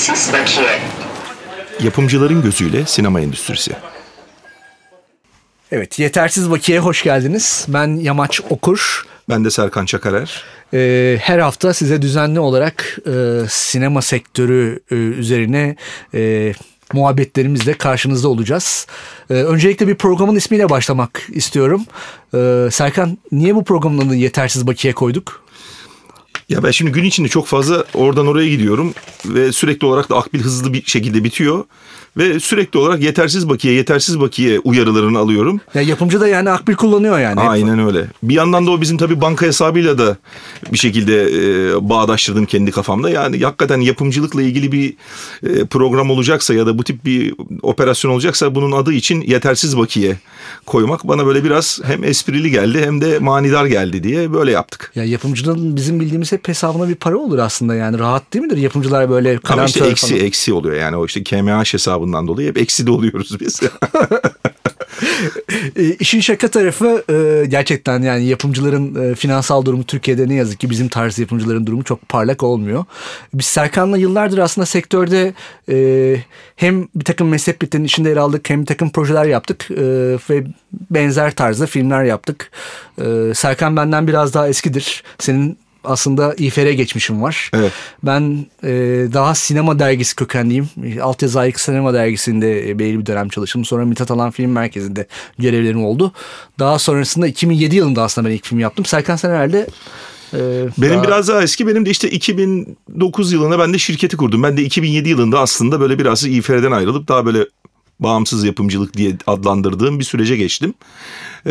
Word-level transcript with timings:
Yetersiz 0.00 0.32
bakiye. 0.32 0.78
Yapımcıların 1.82 2.42
gözüyle 2.42 2.86
sinema 2.86 3.20
endüstrisi. 3.20 3.72
Evet, 5.72 5.98
Yetersiz 5.98 6.50
Bakiye 6.50 6.78
hoş 6.78 7.02
geldiniz. 7.02 7.66
Ben 7.68 7.96
Yamaç 7.96 8.40
Okur. 8.50 9.06
Ben 9.28 9.44
de 9.44 9.50
Serkan 9.50 9.86
Çakarer. 9.86 10.44
Ee, 10.74 11.18
her 11.20 11.38
hafta 11.38 11.74
size 11.74 12.02
düzenli 12.02 12.40
olarak 12.40 12.98
e, 13.06 13.40
sinema 13.48 14.02
sektörü 14.02 14.80
e, 14.90 14.94
üzerine 14.94 15.76
e, 16.14 16.52
muhabbetlerimizle 16.92 17.74
karşınızda 17.74 18.28
olacağız. 18.28 18.86
Ee, 19.30 19.34
öncelikle 19.34 19.88
bir 19.88 19.94
programın 19.94 20.36
ismiyle 20.36 20.68
başlamak 20.68 21.22
istiyorum. 21.28 21.84
Ee, 22.34 22.68
Serkan, 22.70 23.18
niye 23.32 23.54
bu 23.54 23.64
programın 23.64 23.98
adını 23.98 24.16
Yetersiz 24.16 24.66
Bakiye 24.66 24.92
koyduk? 24.92 25.44
Ya 26.50 26.62
ben 26.62 26.70
şimdi 26.70 26.92
gün 26.92 27.04
içinde 27.04 27.28
çok 27.28 27.46
fazla 27.46 27.84
oradan 27.94 28.26
oraya 28.26 28.48
gidiyorum 28.48 28.94
ve 29.26 29.52
sürekli 29.52 29.86
olarak 29.86 30.10
da 30.10 30.16
akbil 30.16 30.40
hızlı 30.40 30.72
bir 30.72 30.82
şekilde 30.84 31.24
bitiyor. 31.24 31.64
Ve 32.16 32.40
sürekli 32.40 32.78
olarak 32.78 33.02
yetersiz 33.02 33.48
bakiye, 33.48 33.74
yetersiz 33.74 34.20
bakiye 34.20 34.58
uyarılarını 34.58 35.18
alıyorum. 35.18 35.60
Ya 35.74 35.82
yapımcı 35.82 36.20
da 36.20 36.28
yani 36.28 36.50
akbil 36.50 36.74
kullanıyor 36.74 37.18
yani. 37.18 37.40
Aynen 37.40 37.86
öyle. 37.86 38.06
Bir 38.22 38.34
yandan 38.34 38.66
da 38.66 38.70
o 38.70 38.80
bizim 38.80 38.96
tabii 38.96 39.20
banka 39.20 39.46
hesabıyla 39.46 39.98
da 39.98 40.16
bir 40.72 40.78
şekilde 40.78 41.22
e, 41.22 41.88
bağdaştırdım 41.88 42.46
kendi 42.46 42.70
kafamda. 42.70 43.10
Yani 43.10 43.40
hakikaten 43.40 43.80
yapımcılıkla 43.80 44.42
ilgili 44.42 44.72
bir 44.72 44.94
e, 45.42 45.64
program 45.64 46.10
olacaksa 46.10 46.54
ya 46.54 46.66
da 46.66 46.78
bu 46.78 46.84
tip 46.84 47.04
bir 47.04 47.34
operasyon 47.62 48.10
olacaksa 48.10 48.54
bunun 48.54 48.72
adı 48.72 48.92
için 48.92 49.20
yetersiz 49.20 49.78
bakiye 49.78 50.16
koymak 50.66 51.08
bana 51.08 51.26
böyle 51.26 51.44
biraz 51.44 51.80
hem 51.84 52.04
esprili 52.04 52.50
geldi 52.50 52.82
hem 52.84 53.00
de 53.00 53.18
manidar 53.18 53.66
geldi 53.66 54.02
diye 54.02 54.32
böyle 54.32 54.50
yaptık. 54.50 54.92
Ya 54.94 55.04
yapımcının 55.04 55.76
bizim 55.76 56.00
bildiğimiz 56.00 56.32
hep 56.32 56.48
hesabına 56.48 56.88
bir 56.88 56.94
para 56.94 57.16
olur 57.16 57.38
aslında 57.38 57.74
yani 57.74 57.98
rahat 57.98 58.32
değil 58.34 58.44
midir? 58.44 58.56
Yapımcılar 58.56 59.10
böyle 59.10 59.38
Ama 59.48 59.64
işte 59.64 59.86
eksi 59.86 60.14
falan. 60.14 60.24
eksi 60.24 60.52
oluyor 60.52 60.76
yani 60.76 60.96
o 60.96 61.06
işte 61.06 61.24
KMH 61.24 61.64
hesabından 62.00 62.26
dolayı 62.26 62.48
hep 62.48 62.58
eksi 62.58 62.86
de 62.86 62.90
oluyoruz 62.90 63.40
biz. 63.40 63.60
E, 65.76 65.84
işin 65.84 66.20
şaka 66.20 66.48
tarafı 66.48 67.04
e, 67.10 67.46
gerçekten 67.46 68.02
yani 68.02 68.24
yapımcıların 68.24 69.10
e, 69.10 69.14
finansal 69.14 69.64
durumu 69.64 69.84
Türkiye'de 69.84 70.28
ne 70.28 70.34
yazık 70.34 70.60
ki 70.60 70.70
bizim 70.70 70.88
tarz 70.88 71.18
yapımcıların 71.18 71.66
durumu 71.66 71.84
çok 71.84 72.08
parlak 72.08 72.42
olmuyor. 72.42 72.84
Biz 73.34 73.46
Serkan'la 73.46 73.96
yıllardır 73.96 74.38
aslında 74.38 74.66
sektörde 74.66 75.34
e, 75.70 76.16
hem 76.56 76.88
bir 76.94 77.04
takım 77.04 77.28
mesleklerin 77.28 77.84
içinde 77.84 78.08
yer 78.08 78.16
aldık 78.16 78.50
hem 78.50 78.60
bir 78.60 78.66
takım 78.66 78.90
projeler 78.90 79.24
yaptık 79.24 79.66
ve 80.30 80.44
benzer 80.90 81.34
tarzda 81.34 81.66
filmler 81.66 82.04
yaptık. 82.04 82.50
Serkan 83.34 83.76
benden 83.76 84.08
biraz 84.08 84.34
daha 84.34 84.48
eskidir. 84.48 85.04
Senin 85.18 85.58
aslında 85.84 86.34
İFR 86.34 86.70
geçmişim 86.70 87.22
var. 87.22 87.50
Evet. 87.54 87.72
Ben 88.02 88.46
e, 88.64 88.68
daha 89.12 89.34
sinema 89.34 89.78
dergisi 89.78 90.16
kökenliyim. 90.16 90.68
Altyazı 91.02 91.40
Ayık 91.40 91.60
Sinema 91.60 91.94
Dergisi'nde 91.94 92.70
e, 92.70 92.78
belirli 92.78 92.98
bir 92.98 93.06
dönem 93.06 93.28
çalıştım. 93.28 93.64
Sonra 93.64 93.84
Mithat 93.84 94.10
Alan 94.10 94.30
Film 94.30 94.50
Merkezi'nde 94.52 95.06
görevlerim 95.38 95.84
oldu. 95.84 96.12
Daha 96.58 96.78
sonrasında 96.78 97.26
2007 97.26 97.76
yılında 97.76 98.02
aslında 98.02 98.28
ben 98.28 98.34
ilk 98.34 98.46
film 98.46 98.58
yaptım. 98.58 98.84
Serkan 98.84 99.16
sen 99.16 99.30
herhalde 99.30 99.66
e, 100.34 100.38
Benim 100.78 100.94
daha- 100.94 101.04
biraz 101.04 101.28
daha 101.28 101.42
eski. 101.42 101.66
Benim 101.66 101.86
de 101.86 101.90
işte 101.90 102.10
2009 102.10 103.32
yılında 103.32 103.58
ben 103.58 103.72
de 103.74 103.78
şirketi 103.78 104.16
kurdum. 104.16 104.42
Ben 104.42 104.56
de 104.56 104.62
2007 104.62 105.08
yılında 105.08 105.40
aslında 105.40 105.80
böyle 105.80 105.98
biraz 105.98 106.24
İFR'den 106.24 106.72
ayrılıp 106.72 107.08
daha 107.08 107.26
böyle 107.26 107.46
bağımsız 108.00 108.44
yapımcılık 108.44 108.96
diye 108.96 109.12
adlandırdığım 109.26 109.98
bir 109.98 110.04
sürece 110.04 110.36
geçtim. 110.36 110.74
Ee, 111.46 111.50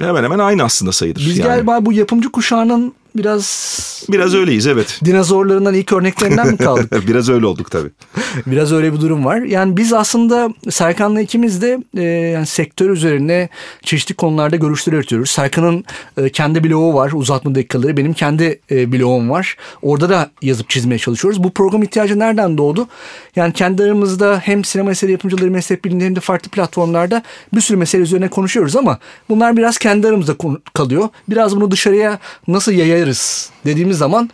hemen 0.00 0.24
hemen 0.24 0.38
aynı 0.38 0.62
aslında 0.62 0.92
sayılır. 0.92 1.20
Biz 1.20 1.38
yani. 1.38 1.48
galiba 1.48 1.86
bu 1.86 1.92
yapımcı 1.92 2.32
kuşağının 2.32 2.92
biraz 3.16 3.82
Biraz 4.08 4.34
öyleyiz 4.34 4.66
evet. 4.66 5.00
dinozorlarından 5.04 5.74
ilk 5.74 5.92
örneklerinden 5.92 6.48
mi 6.48 6.56
kaldık? 6.56 6.92
Biraz 7.08 7.28
öyle 7.28 7.46
olduk 7.46 7.70
tabii. 7.70 7.90
Biraz 8.46 8.72
öyle 8.72 8.92
bir 8.92 9.00
durum 9.00 9.24
var. 9.24 9.36
Yani 9.36 9.76
biz 9.76 9.92
aslında 9.92 10.54
Serkan'la 10.70 11.20
ikimiz 11.20 11.62
de 11.62 11.78
e, 11.96 12.02
yani 12.02 12.46
sektör 12.46 12.90
üzerine 12.90 13.48
çeşitli 13.82 14.14
konularda 14.14 14.56
görüşler 14.56 14.92
üretiyoruz. 14.92 15.30
Serkan'ın 15.30 15.84
e, 16.16 16.28
kendi 16.28 16.64
blogu 16.64 16.94
var 16.94 17.12
uzatma 17.14 17.54
dakikaları. 17.54 17.96
Benim 17.96 18.12
kendi 18.12 18.60
e, 18.70 18.92
blogum 18.92 19.30
var. 19.30 19.56
Orada 19.82 20.08
da 20.08 20.30
yazıp 20.42 20.70
çizmeye 20.70 20.98
çalışıyoruz. 20.98 21.44
Bu 21.44 21.50
program 21.50 21.82
ihtiyacı 21.82 22.18
nereden 22.18 22.58
doğdu? 22.58 22.88
Yani 23.36 23.52
kendi 23.52 23.82
aramızda 23.82 24.40
hem 24.44 24.64
sinema 24.64 24.90
eseri 24.90 25.12
yapımcıları 25.12 25.50
meslek 25.50 25.84
birliğinde 25.84 26.04
hem 26.04 26.16
de 26.16 26.20
farklı 26.20 26.50
platformlarda 26.50 27.22
bir 27.54 27.60
sürü 27.60 27.76
mesele 27.76 28.02
üzerine 28.02 28.28
konuşuyoruz 28.28 28.76
ama 28.76 28.98
bunlar 29.28 29.56
biraz 29.56 29.78
kendi 29.78 30.08
aramızda 30.08 30.34
kalıyor. 30.74 31.08
Biraz 31.28 31.56
bunu 31.56 31.70
dışarıya 31.70 32.18
nasıl 32.48 32.72
yayarız 33.02 33.50
dediğimiz 33.66 33.98
zaman 33.98 34.30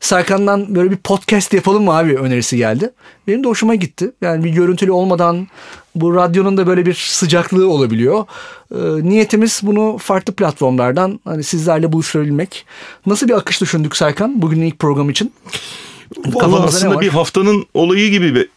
Serkan'dan 0.00 0.74
böyle 0.74 0.90
bir 0.90 0.96
podcast 0.96 1.54
yapalım 1.54 1.84
mı 1.84 1.96
abi 1.96 2.16
önerisi 2.16 2.56
geldi. 2.56 2.90
Benim 3.26 3.44
de 3.44 3.48
hoşuma 3.48 3.74
gitti. 3.74 4.12
Yani 4.20 4.44
bir 4.44 4.50
görüntülü 4.50 4.90
olmadan 4.90 5.48
bu 5.94 6.14
radyonun 6.14 6.56
da 6.56 6.66
böyle 6.66 6.86
bir 6.86 6.94
sıcaklığı 6.94 7.68
olabiliyor. 7.70 8.24
Ee, 8.74 8.76
niyetimiz 9.08 9.60
bunu 9.62 9.98
farklı 9.98 10.32
platformlardan 10.32 11.20
hani 11.24 11.42
sizlerle 11.42 11.92
buluşturabilmek. 11.92 12.66
Nasıl 13.06 13.28
bir 13.28 13.34
akış 13.34 13.60
düşündük 13.60 13.96
Serkan 13.96 14.42
bugünün 14.42 14.66
ilk 14.66 14.78
program 14.78 15.10
için? 15.10 15.32
Ne 16.26 16.42
aslında 16.44 17.00
bir 17.00 17.08
haftanın 17.08 17.64
olayı 17.74 18.10
gibi 18.10 18.34
bir, 18.34 18.48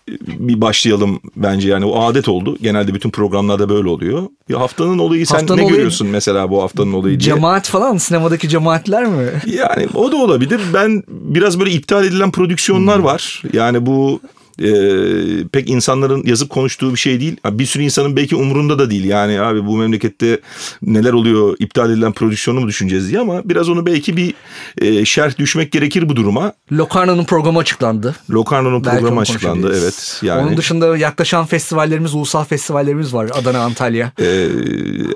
başlayalım 0.62 1.19
bence 1.35 1.69
yani 1.69 1.85
o 1.85 2.03
adet 2.03 2.29
oldu. 2.29 2.57
Genelde 2.62 2.94
bütün 2.94 3.09
programlarda 3.09 3.69
böyle 3.69 3.89
oluyor. 3.89 4.23
Bir 4.50 4.53
haftanın 4.53 4.97
olayı 5.00 5.28
sen 5.28 5.35
Haftanın 5.35 5.57
ne 5.57 5.62
olayı- 5.63 5.75
görüyorsun 5.75 6.07
mesela 6.07 6.50
bu 6.50 6.63
haftanın 6.63 6.94
olayı 6.94 7.19
diye? 7.19 7.25
Cemaat 7.25 7.67
falan 7.69 7.97
sinemadaki 7.97 8.50
cemaatler 8.50 9.06
mi? 9.06 9.29
Yani 9.45 9.88
o 9.95 10.12
da 10.12 10.16
olabilir. 10.16 10.62
Ben 10.73 11.03
biraz 11.09 11.59
böyle 11.59 11.72
iptal 11.72 12.06
edilen 12.06 12.31
prodüksiyonlar 12.31 12.97
Hmm. 12.97 13.03
var. 13.06 13.44
Yani 13.53 13.85
bu 13.85 14.19
e, 14.59 15.47
pek 15.47 15.69
insanların 15.69 16.23
yazıp 16.25 16.50
konuştuğu 16.50 16.94
bir 16.94 17.00
şey 17.00 17.19
değil. 17.19 17.38
Bir 17.51 17.66
sürü 17.66 17.84
insanın 17.84 18.16
belki 18.16 18.35
umurunda 18.35 18.79
da 18.79 18.89
değil. 18.89 19.03
Yani 19.03 19.41
abi 19.41 19.66
bu 19.66 19.78
memlekette 19.78 20.39
neler 20.81 21.13
oluyor 21.13 21.56
iptal 21.59 21.91
edilen 21.91 22.12
prodüksiyonu 22.12 22.59
mu 22.59 22.67
düşüneceğiz 22.67 23.09
diye 23.09 23.19
ama 23.19 23.41
biraz 23.45 23.69
onu 23.69 23.85
belki 23.85 24.17
bir 24.17 24.34
e, 24.78 25.06
şerh 25.06 25.38
düşmek 25.38 25.72
gerekir 25.72 26.09
bu 26.09 26.16
duruma. 26.16 26.53
Locarno'nun 26.72 27.23
programı 27.23 27.59
açıklandı. 27.59 28.16
Locarno'nun 28.29 28.84
programı 28.84 29.19
açıklandı 29.19 29.75
evet. 29.81 30.19
Yani 30.22 30.41
Onun 30.41 30.57
dışında 30.57 30.97
yaklaşan 30.97 31.45
festivallerimiz, 31.45 32.16
ulusal 32.16 32.44
festivallerimiz 32.44 33.13
var. 33.13 33.29
Adana, 33.33 33.59
Antalya. 33.59 34.12
e, 34.19 34.47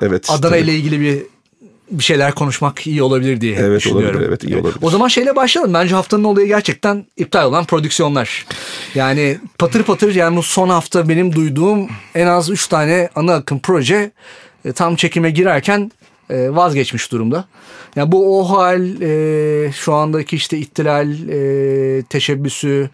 evet. 0.01 0.29
Adana 0.29 0.51
tabii. 0.51 0.61
ile 0.61 0.75
ilgili 0.75 1.01
bir 1.01 1.34
bir 1.91 2.03
şeyler 2.03 2.31
konuşmak 2.35 2.87
iyi 2.87 3.03
olabilir 3.03 3.41
diye 3.41 3.55
Evet, 3.55 3.79
düşünüyorum. 3.79 4.09
olabilir, 4.09 4.29
evet, 4.29 4.43
iyi 4.43 4.57
olabilir. 4.57 4.77
O 4.81 4.89
zaman 4.89 5.07
şeyle 5.07 5.35
başlayalım. 5.35 5.73
Bence 5.73 5.95
haftanın 5.95 6.23
olayı 6.23 6.47
gerçekten 6.47 7.05
iptal 7.17 7.45
olan 7.45 7.65
prodüksiyonlar. 7.65 8.45
Yani 8.95 9.37
patır 9.57 9.83
patır 9.83 10.15
yani 10.15 10.37
bu 10.37 10.43
son 10.43 10.69
hafta 10.69 11.09
benim 11.09 11.35
duyduğum 11.35 11.89
en 12.15 12.27
az 12.27 12.49
3 12.49 12.67
tane 12.67 13.09
ana 13.15 13.33
akım 13.33 13.59
proje 13.59 14.11
e, 14.65 14.71
tam 14.71 14.95
çekime 14.95 15.29
girerken 15.31 15.91
e, 16.29 16.55
vazgeçmiş 16.55 17.11
durumda. 17.11 17.45
Yani 17.95 18.11
bu 18.11 18.39
o 18.39 18.49
hal 18.49 19.01
e, 19.01 19.71
şu 19.71 19.93
andaki 19.93 20.35
işte 20.35 20.57
ihtilal 20.57 21.09
e, 21.29 22.03
teşebbüsü 22.03 22.89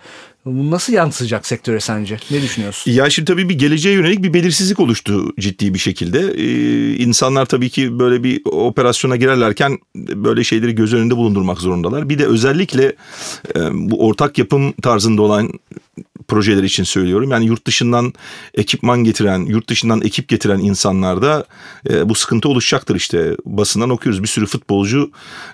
nasıl 0.46 0.94
yansıyacak 0.94 1.48
sektöre 1.48 1.80
sence? 1.80 2.18
Ne 2.32 2.42
düşünüyorsun? 2.42 2.92
Ya 2.92 3.10
şimdi 3.10 3.32
tabii 3.32 3.50
bir 3.50 3.58
geleceğe 3.58 3.96
yönelik 3.96 4.24
bir 4.24 4.34
belirsizlik 4.34 4.80
oluştu 4.80 5.34
ciddi 5.40 5.74
bir 5.74 5.80
şekilde. 5.80 6.20
Ee, 6.20 6.96
insanlar 6.96 7.46
tabii 7.46 7.70
ki 7.70 8.00
böyle 8.00 8.24
bir 8.24 8.42
operasyona 8.46 9.16
girerlerken 9.16 9.80
böyle 9.96 10.44
şeyleri 10.44 10.76
göz 10.76 10.94
önünde 10.94 11.18
bulundurmak 11.18 11.58
zorundalar. 11.58 12.10
Bir 12.10 12.20
de 12.20 12.26
özellikle 12.26 12.96
e, 13.56 13.60
bu 13.72 14.08
ortak 14.08 14.38
yapım 14.38 14.72
tarzında 14.72 15.22
olan 15.22 15.52
projeler 16.28 16.64
için 16.64 16.84
söylüyorum. 16.84 17.32
Yani 17.32 17.46
yurt 17.46 17.68
dışından 17.68 18.14
ekipman 18.54 19.04
getiren, 19.04 19.40
yurt 19.40 19.70
dışından 19.70 20.02
ekip 20.02 20.28
getiren 20.28 20.60
insanlarda 20.60 21.46
e, 21.90 22.10
bu 22.10 22.16
sıkıntı 22.16 22.50
oluşacaktır 22.50 22.96
işte. 22.96 23.36
Basından 23.46 23.90
okuyoruz 23.90 24.24
bir 24.24 24.28
sürü 24.28 24.46
futbolcu 24.46 25.12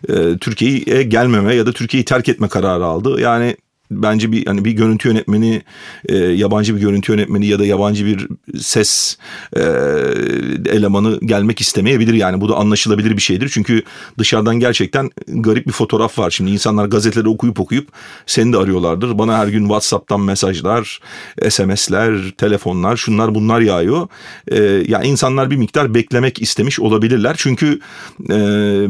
e, 0.10 0.38
Türkiye'ye 0.38 1.04
gelmeme 1.04 1.56
ya 1.56 1.66
da 1.66 1.72
Türkiye'yi 1.72 2.06
terk 2.06 2.30
etme 2.30 2.48
kararı 2.48 2.86
aldı. 2.86 3.22
Yani 3.22 3.58
bence 3.92 4.32
bir 4.32 4.46
hani 4.46 4.66
bir 4.66 4.72
görüntü 4.72 5.10
yönetmeni 5.10 5.62
e, 6.06 6.16
yabancı 6.16 6.76
bir 6.76 6.82
görüntü 6.82 7.12
yönetmeni 7.12 7.46
ya 7.46 7.60
da 7.60 7.66
yabancı 7.66 8.06
bir 8.06 8.28
ses 8.60 9.18
e, 9.56 9.62
elemanı 10.66 11.20
gelmek 11.20 11.62
istemeyebilir. 11.62 12.14
Yani 12.14 12.42
bu 12.42 12.50
da 12.50 12.56
anlaşılabilir 12.56 13.18
bir 13.18 13.22
şeydir. 13.22 13.50
Çünkü 13.54 13.84
dışarıdan 14.20 14.60
gerçekten 14.60 15.10
garip 15.28 15.68
bir 15.68 15.72
fotoğraf 15.72 16.20
var. 16.20 16.32
Şimdi 16.32 16.52
insanlar 16.52 16.86
gazeteleri 16.86 17.30
okuyup 17.30 17.60
okuyup 17.60 17.88
seni 18.26 18.54
de 18.54 18.58
arıyorlardır. 18.58 19.18
Bana 19.18 19.38
her 19.38 19.48
gün 19.48 19.62
WhatsApp'tan 19.62 20.22
mesajlar 20.22 21.00
SMS'ler 21.50 22.32
telefonlar 22.38 22.98
şunlar 22.98 23.36
bunlar 23.36 23.62
yağıyor. 23.62 24.08
E, 24.48 24.58
yani 24.88 25.08
insanlar 25.08 25.52
bir 25.52 25.56
miktar 25.56 25.94
beklemek 25.94 26.42
istemiş 26.42 26.80
olabilirler. 26.80 27.36
Çünkü 27.38 27.80
e, 28.30 28.36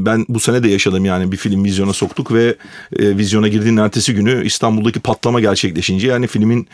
ben 0.05 0.25
bu 0.29 0.39
sene 0.39 0.63
de 0.63 0.69
yaşadım 0.69 1.05
yani. 1.05 1.31
Bir 1.31 1.37
film 1.37 1.63
vizyona 1.63 1.93
soktuk 1.93 2.33
ve 2.33 2.55
e, 2.99 3.17
vizyona 3.17 3.47
girdiğin 3.47 3.77
ertesi 3.77 4.13
günü 4.13 4.45
İstanbul'da 4.45 4.86
İstanbul'daki 4.87 4.99
patlama 4.99 5.39
gerçekleşince 5.39 6.07
yani 6.07 6.27
filmin 6.27 6.67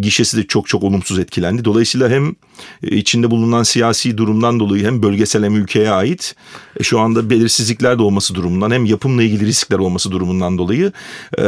gişesi 0.00 0.36
de 0.36 0.46
çok 0.46 0.68
çok 0.68 0.82
olumsuz 0.82 1.18
etkilendi. 1.18 1.64
Dolayısıyla 1.64 2.08
hem 2.08 2.34
e, 2.82 2.96
içinde 2.96 3.30
bulunan 3.30 3.62
siyasi 3.62 4.16
durumdan 4.18 4.60
dolayı 4.60 4.84
hem 4.84 5.02
bölgesel 5.02 5.44
hem 5.44 5.56
ülkeye 5.56 5.90
ait 5.90 6.34
e, 6.80 6.82
şu 6.82 7.00
anda 7.00 7.30
belirsizlikler 7.30 7.98
de 7.98 8.02
olması 8.02 8.34
durumundan 8.34 8.70
hem 8.70 8.84
yapımla 8.84 9.22
ilgili 9.22 9.46
riskler 9.46 9.78
olması 9.78 10.10
durumundan 10.10 10.58
dolayı 10.58 10.92
e, 11.38 11.42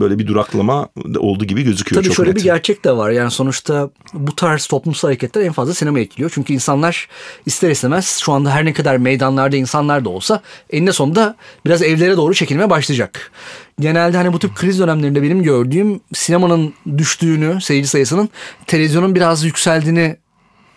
böyle 0.00 0.18
bir 0.18 0.26
duraklama 0.26 0.88
oldu 1.18 1.44
gibi 1.44 1.62
gözüküyor. 1.62 2.02
Tabii 2.02 2.08
çok 2.08 2.16
şöyle 2.16 2.30
net. 2.30 2.36
bir 2.36 2.44
gerçek 2.44 2.84
de 2.84 2.96
var. 2.96 3.10
Yani 3.10 3.30
sonuçta 3.30 3.90
bu 4.14 4.36
tarz 4.36 4.66
toplumsal 4.66 5.08
hareketler 5.08 5.42
en 5.42 5.52
fazla 5.52 5.74
sinema 5.74 6.00
etkiliyor. 6.00 6.30
Çünkü 6.34 6.52
insanlar 6.52 7.08
ister 7.46 7.70
istemez 7.70 8.20
şu 8.24 8.32
anda 8.32 8.50
her 8.50 8.64
ne 8.64 8.72
kadar 8.72 8.96
meydanlarda 8.96 9.56
insanlar 9.56 10.04
da 10.04 10.08
olsa 10.08 10.42
eninde 10.70 10.92
sonunda 10.92 11.36
biraz 11.66 11.82
evlere 11.82 12.16
doğru 12.16 12.34
çekilmeye 12.34 12.70
başlayacak. 12.70 13.32
Genelde 13.80 14.16
hani 14.16 14.32
bu 14.32 14.38
tip 14.38 14.54
kriz 14.54 14.78
dönemlerinde 14.78 15.22
benim 15.22 15.42
gördüğüm 15.42 16.00
sinemanın 16.14 16.74
düştüğünü, 16.98 17.60
seyirci 17.60 17.88
sayısının 17.88 18.28
televizyonun 18.66 19.14
biraz 19.14 19.44
yükseldiğini 19.44 20.16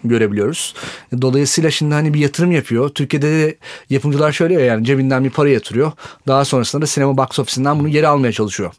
görebiliyoruz. 0.04 0.76
Dolayısıyla 1.22 1.72
şimdi 1.72 1.94
hani 1.94 2.14
bir 2.14 2.20
yatırım 2.20 2.52
yapıyor. 2.52 2.90
Türkiye'de 2.90 3.32
de 3.32 3.58
yapımcılar 3.90 4.32
şöyle 4.32 4.54
ya 4.54 4.60
yani 4.60 4.86
cebinden 4.86 5.24
bir 5.24 5.30
para 5.30 5.50
yatırıyor. 5.50 5.92
Daha 6.28 6.46
sonrasında 6.46 6.82
da 6.82 6.88
sinema 6.88 7.18
box 7.18 7.40
office'inden 7.40 7.80
bunu 7.80 7.90
geri 7.90 8.08
almaya 8.08 8.32
çalışıyor. 8.32 8.74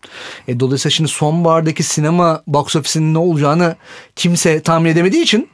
E, 0.48 0.60
dolayısıyla 0.60 0.90
şimdi 0.90 1.10
sonbahardaki 1.10 1.82
sinema 1.82 2.42
box 2.46 2.76
office'inin 2.76 3.14
ne 3.14 3.18
olacağını 3.18 3.76
kimse 4.16 4.60
tahmin 4.60 4.90
edemediği 4.90 5.22
için 5.22 5.48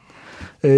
e, 0.65 0.71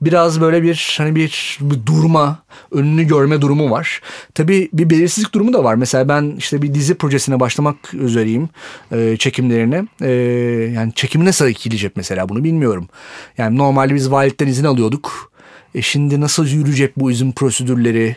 biraz 0.00 0.40
böyle 0.40 0.62
bir 0.62 0.94
hani 0.98 1.14
bir, 1.16 1.58
bir 1.60 1.86
durma, 1.86 2.42
önünü 2.70 3.04
görme 3.04 3.40
durumu 3.40 3.70
var. 3.70 4.00
Tabii 4.34 4.68
bir 4.72 4.90
belirsizlik 4.90 5.34
durumu 5.34 5.52
da 5.52 5.64
var. 5.64 5.74
Mesela 5.74 6.08
ben 6.08 6.34
işte 6.38 6.62
bir 6.62 6.74
dizi 6.74 6.94
projesine 6.94 7.40
başlamak 7.40 7.94
üzereyim 7.94 8.48
e, 8.92 9.16
çekimlerine. 9.16 9.86
E, 10.00 10.10
yani 10.74 10.92
çekim 10.94 11.24
nasıl 11.24 11.48
etkileyecek 11.48 11.96
mesela 11.96 12.28
bunu 12.28 12.44
bilmiyorum. 12.44 12.88
Yani 13.38 13.58
normalde 13.58 13.94
biz 13.94 14.10
valilikten 14.10 14.46
izin 14.46 14.64
alıyorduk. 14.64 15.32
E 15.74 15.82
şimdi 15.82 16.20
nasıl 16.20 16.46
yürüyecek 16.46 16.96
bu 16.96 17.10
izin 17.10 17.32
prosedürleri? 17.32 18.16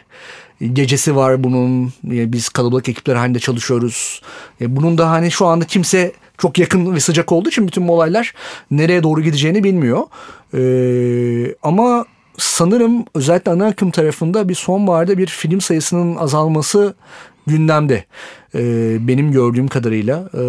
Gecesi 0.74 1.16
var 1.16 1.44
bunun. 1.44 1.86
E, 1.88 2.34
biz 2.34 2.50
kalabalık 2.50 2.90
ekipler 2.90 3.16
halinde 3.16 3.40
çalışıyoruz. 3.40 4.22
E, 4.62 4.76
bunun 4.76 4.98
da 4.98 5.10
hani 5.10 5.32
şu 5.32 5.46
anda 5.46 5.66
kimse 5.66 6.12
çok 6.38 6.60
yakın 6.60 6.96
ve 6.96 7.00
sıcak 7.00 7.32
olduğu 7.32 7.50
için 7.50 7.68
bütün 7.68 7.88
bu 7.88 7.94
olaylar 7.94 8.34
nereye 8.72 9.04
doğru 9.04 9.22
gideceğini 9.22 9.64
bilmiyor. 9.64 10.04
Ee, 10.54 11.56
ama 11.64 12.06
sanırım 12.38 13.06
özellikle 13.16 13.52
ana 13.52 13.66
akım 13.66 13.92
tarafında 13.92 14.50
bir 14.50 14.56
sonbaharda 14.56 15.18
bir 15.18 15.28
film 15.28 15.62
sayısının 15.62 16.16
azalması 16.16 16.96
gündemde. 17.48 18.06
Ee, 18.56 18.98
benim 19.08 19.32
gördüğüm 19.32 19.68
kadarıyla 19.68 20.30
e, 20.34 20.42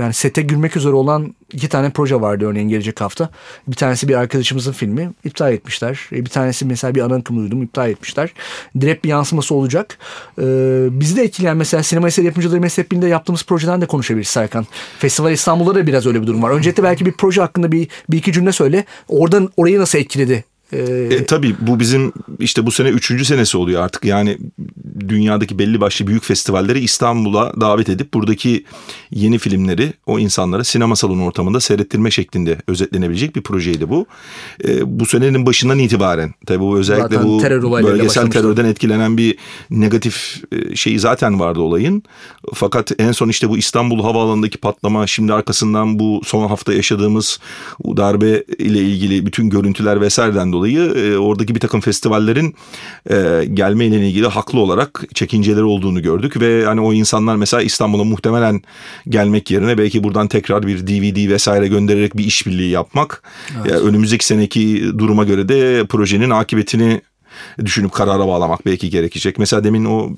yani 0.00 0.14
sete 0.14 0.42
girmek 0.42 0.76
üzere 0.76 0.92
olan 0.92 1.34
iki 1.52 1.68
tane 1.68 1.90
proje 1.90 2.20
vardı 2.20 2.46
örneğin 2.46 2.68
gelecek 2.68 3.00
hafta. 3.00 3.28
Bir 3.68 3.76
tanesi 3.76 4.08
bir 4.08 4.14
arkadaşımızın 4.14 4.72
filmi 4.72 5.10
iptal 5.24 5.52
etmişler. 5.52 6.08
E, 6.12 6.24
bir 6.24 6.30
tanesi 6.30 6.64
mesela 6.64 6.94
bir 6.94 7.00
ana 7.00 7.14
akım 7.14 7.36
duydum 7.36 7.62
iptal 7.62 7.90
etmişler. 7.90 8.32
Direkt 8.80 9.04
bir 9.04 9.08
yansıması 9.08 9.54
olacak. 9.54 9.98
Ee, 10.38 10.42
bizi 10.90 11.16
de 11.16 11.22
etkileyen 11.22 11.56
mesela 11.56 11.82
sinema 11.82 12.08
eseri 12.08 12.26
yapımcıları 12.26 12.60
mezhepliğinde 12.60 13.06
yaptığımız 13.06 13.44
projeden 13.44 13.80
de 13.80 13.86
konuşabiliriz 13.86 14.28
Serkan. 14.28 14.66
Festival 14.98 15.32
İstanbul'da 15.32 15.74
da 15.74 15.86
biraz 15.86 16.06
öyle 16.06 16.22
bir 16.22 16.26
durum 16.26 16.42
var. 16.42 16.50
Öncelikle 16.50 16.82
belki 16.82 17.06
bir 17.06 17.12
proje 17.12 17.40
hakkında 17.40 17.72
bir, 17.72 17.88
bir 18.10 18.18
iki 18.18 18.32
cümle 18.32 18.52
söyle. 18.52 18.84
Oradan 19.08 19.50
orayı 19.56 19.80
nasıl 19.80 19.98
etkiledi 19.98 20.44
e, 20.72 21.24
tabii 21.26 21.54
bu 21.60 21.80
bizim 21.80 22.12
işte 22.38 22.66
bu 22.66 22.70
sene 22.70 22.88
üçüncü 22.88 23.24
senesi 23.24 23.56
oluyor 23.56 23.82
artık. 23.82 24.04
Yani 24.04 24.38
dünyadaki 25.08 25.58
belli 25.58 25.80
başlı 25.80 26.06
büyük 26.06 26.24
festivalleri 26.24 26.80
İstanbul'a 26.80 27.60
davet 27.60 27.88
edip 27.88 28.14
buradaki 28.14 28.64
yeni 29.10 29.38
filmleri 29.38 29.92
o 30.06 30.18
insanlara 30.18 30.64
sinema 30.64 30.96
salonu 30.96 31.24
ortamında 31.24 31.60
seyrettirme 31.60 32.10
şeklinde 32.10 32.58
özetlenebilecek 32.68 33.36
bir 33.36 33.42
projeydi 33.42 33.88
bu. 33.88 34.06
E, 34.64 35.00
bu 35.00 35.06
senenin 35.06 35.46
başından 35.46 35.78
itibaren 35.78 36.34
tabii 36.46 36.60
bu 36.60 36.78
özellikle 36.78 37.16
Zaten 37.16 37.28
bu 37.28 37.40
terör 37.40 37.62
bölgesel 37.62 38.30
terörden 38.30 38.64
etkilenen 38.64 39.16
bir 39.16 39.38
negatif 39.70 40.42
e, 40.52 40.76
şeyi 40.76 40.98
zaten 40.98 41.40
vardı 41.40 41.60
olayın. 41.60 42.02
Fakat 42.54 42.92
en 42.98 43.12
son 43.12 43.28
işte 43.28 43.48
bu 43.48 43.58
İstanbul 43.58 44.02
Havaalanı'ndaki 44.02 44.58
patlama 44.58 45.06
şimdi 45.06 45.32
arkasından 45.32 45.98
bu 45.98 46.20
son 46.24 46.48
hafta 46.48 46.72
yaşadığımız 46.72 47.38
darbe 47.84 48.44
ile 48.58 48.78
ilgili 48.78 49.26
bütün 49.26 49.50
görüntüler 49.50 50.00
vesaireden 50.00 50.52
dolayı 50.54 50.80
e, 50.80 51.18
oradaki 51.18 51.54
bir 51.54 51.60
takım 51.60 51.80
festivallerin 51.80 52.54
e, 53.10 53.44
gelme 53.54 53.86
ile 53.86 54.08
ilgili 54.08 54.26
haklı 54.26 54.60
olarak 54.60 55.04
çekinceleri 55.14 55.64
olduğunu 55.64 56.02
gördük 56.02 56.40
ve 56.40 56.64
hani 56.64 56.80
o 56.80 56.92
insanlar 56.92 57.36
mesela 57.36 57.62
İstanbul'a 57.62 58.04
muhtemelen 58.04 58.62
gelmek 59.08 59.50
yerine 59.50 59.78
belki 59.78 60.04
buradan 60.04 60.28
tekrar 60.28 60.66
bir 60.66 60.86
DVD 60.86 61.30
vesaire 61.30 61.68
göndererek 61.68 62.16
bir 62.16 62.24
işbirliği 62.24 62.70
yapmak. 62.70 63.22
Evet. 63.60 63.70
Ya 63.70 63.78
önümüzdeki 63.78 64.26
seneki 64.26 64.84
duruma 64.98 65.24
göre 65.24 65.48
de 65.48 65.86
projenin 65.86 66.30
akıbetini 66.30 67.00
düşünüp 67.64 67.92
karara 67.92 68.28
bağlamak 68.28 68.66
belki 68.66 68.90
gerekecek. 68.90 69.38
Mesela 69.38 69.64
demin 69.64 69.84
o 69.84 70.10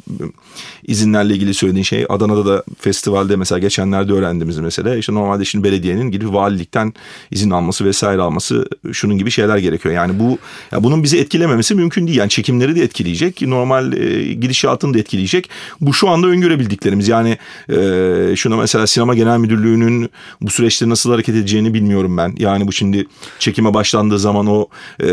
izinlerle 0.86 1.34
ilgili 1.34 1.54
söylediğin 1.54 1.84
şey 1.84 2.06
Adana'da 2.08 2.46
da 2.46 2.64
festivalde 2.78 3.36
mesela 3.36 3.58
geçenlerde 3.58 4.12
öğrendiğimiz 4.12 4.58
mesele 4.58 4.98
işte 4.98 5.14
normalde 5.14 5.44
şimdi 5.44 5.64
belediyenin 5.64 6.10
gidip 6.10 6.32
valilikten 6.32 6.92
izin 7.30 7.50
alması 7.50 7.84
vesaire 7.84 8.22
alması 8.22 8.68
şunun 8.92 9.18
gibi 9.18 9.30
şeyler 9.30 9.58
gerekiyor. 9.58 9.94
Yani 9.94 10.18
bu 10.18 10.38
ya 10.72 10.84
bunun 10.84 11.02
bizi 11.02 11.18
etkilememesi 11.18 11.74
mümkün 11.74 12.06
değil. 12.06 12.18
Yani 12.18 12.30
çekimleri 12.30 12.76
de 12.76 12.82
etkileyecek. 12.82 13.42
Normal 13.42 13.92
e, 13.92 14.32
gidişatını 14.32 14.94
da 14.94 14.98
etkileyecek. 14.98 15.50
Bu 15.80 15.94
şu 15.94 16.08
anda 16.08 16.26
öngörebildiklerimiz. 16.26 17.08
Yani 17.08 17.38
e, 17.68 18.36
şuna 18.36 18.56
mesela 18.56 18.86
sinema 18.86 19.14
genel 19.14 19.38
müdürlüğünün 19.38 20.10
bu 20.40 20.50
süreçte 20.50 20.88
nasıl 20.88 21.10
hareket 21.10 21.34
edeceğini 21.34 21.74
bilmiyorum 21.74 22.16
ben. 22.16 22.34
Yani 22.38 22.66
bu 22.66 22.72
şimdi 22.72 23.06
çekime 23.38 23.74
başlandığı 23.74 24.18
zaman 24.18 24.46
o 24.46 24.66
e, 25.00 25.06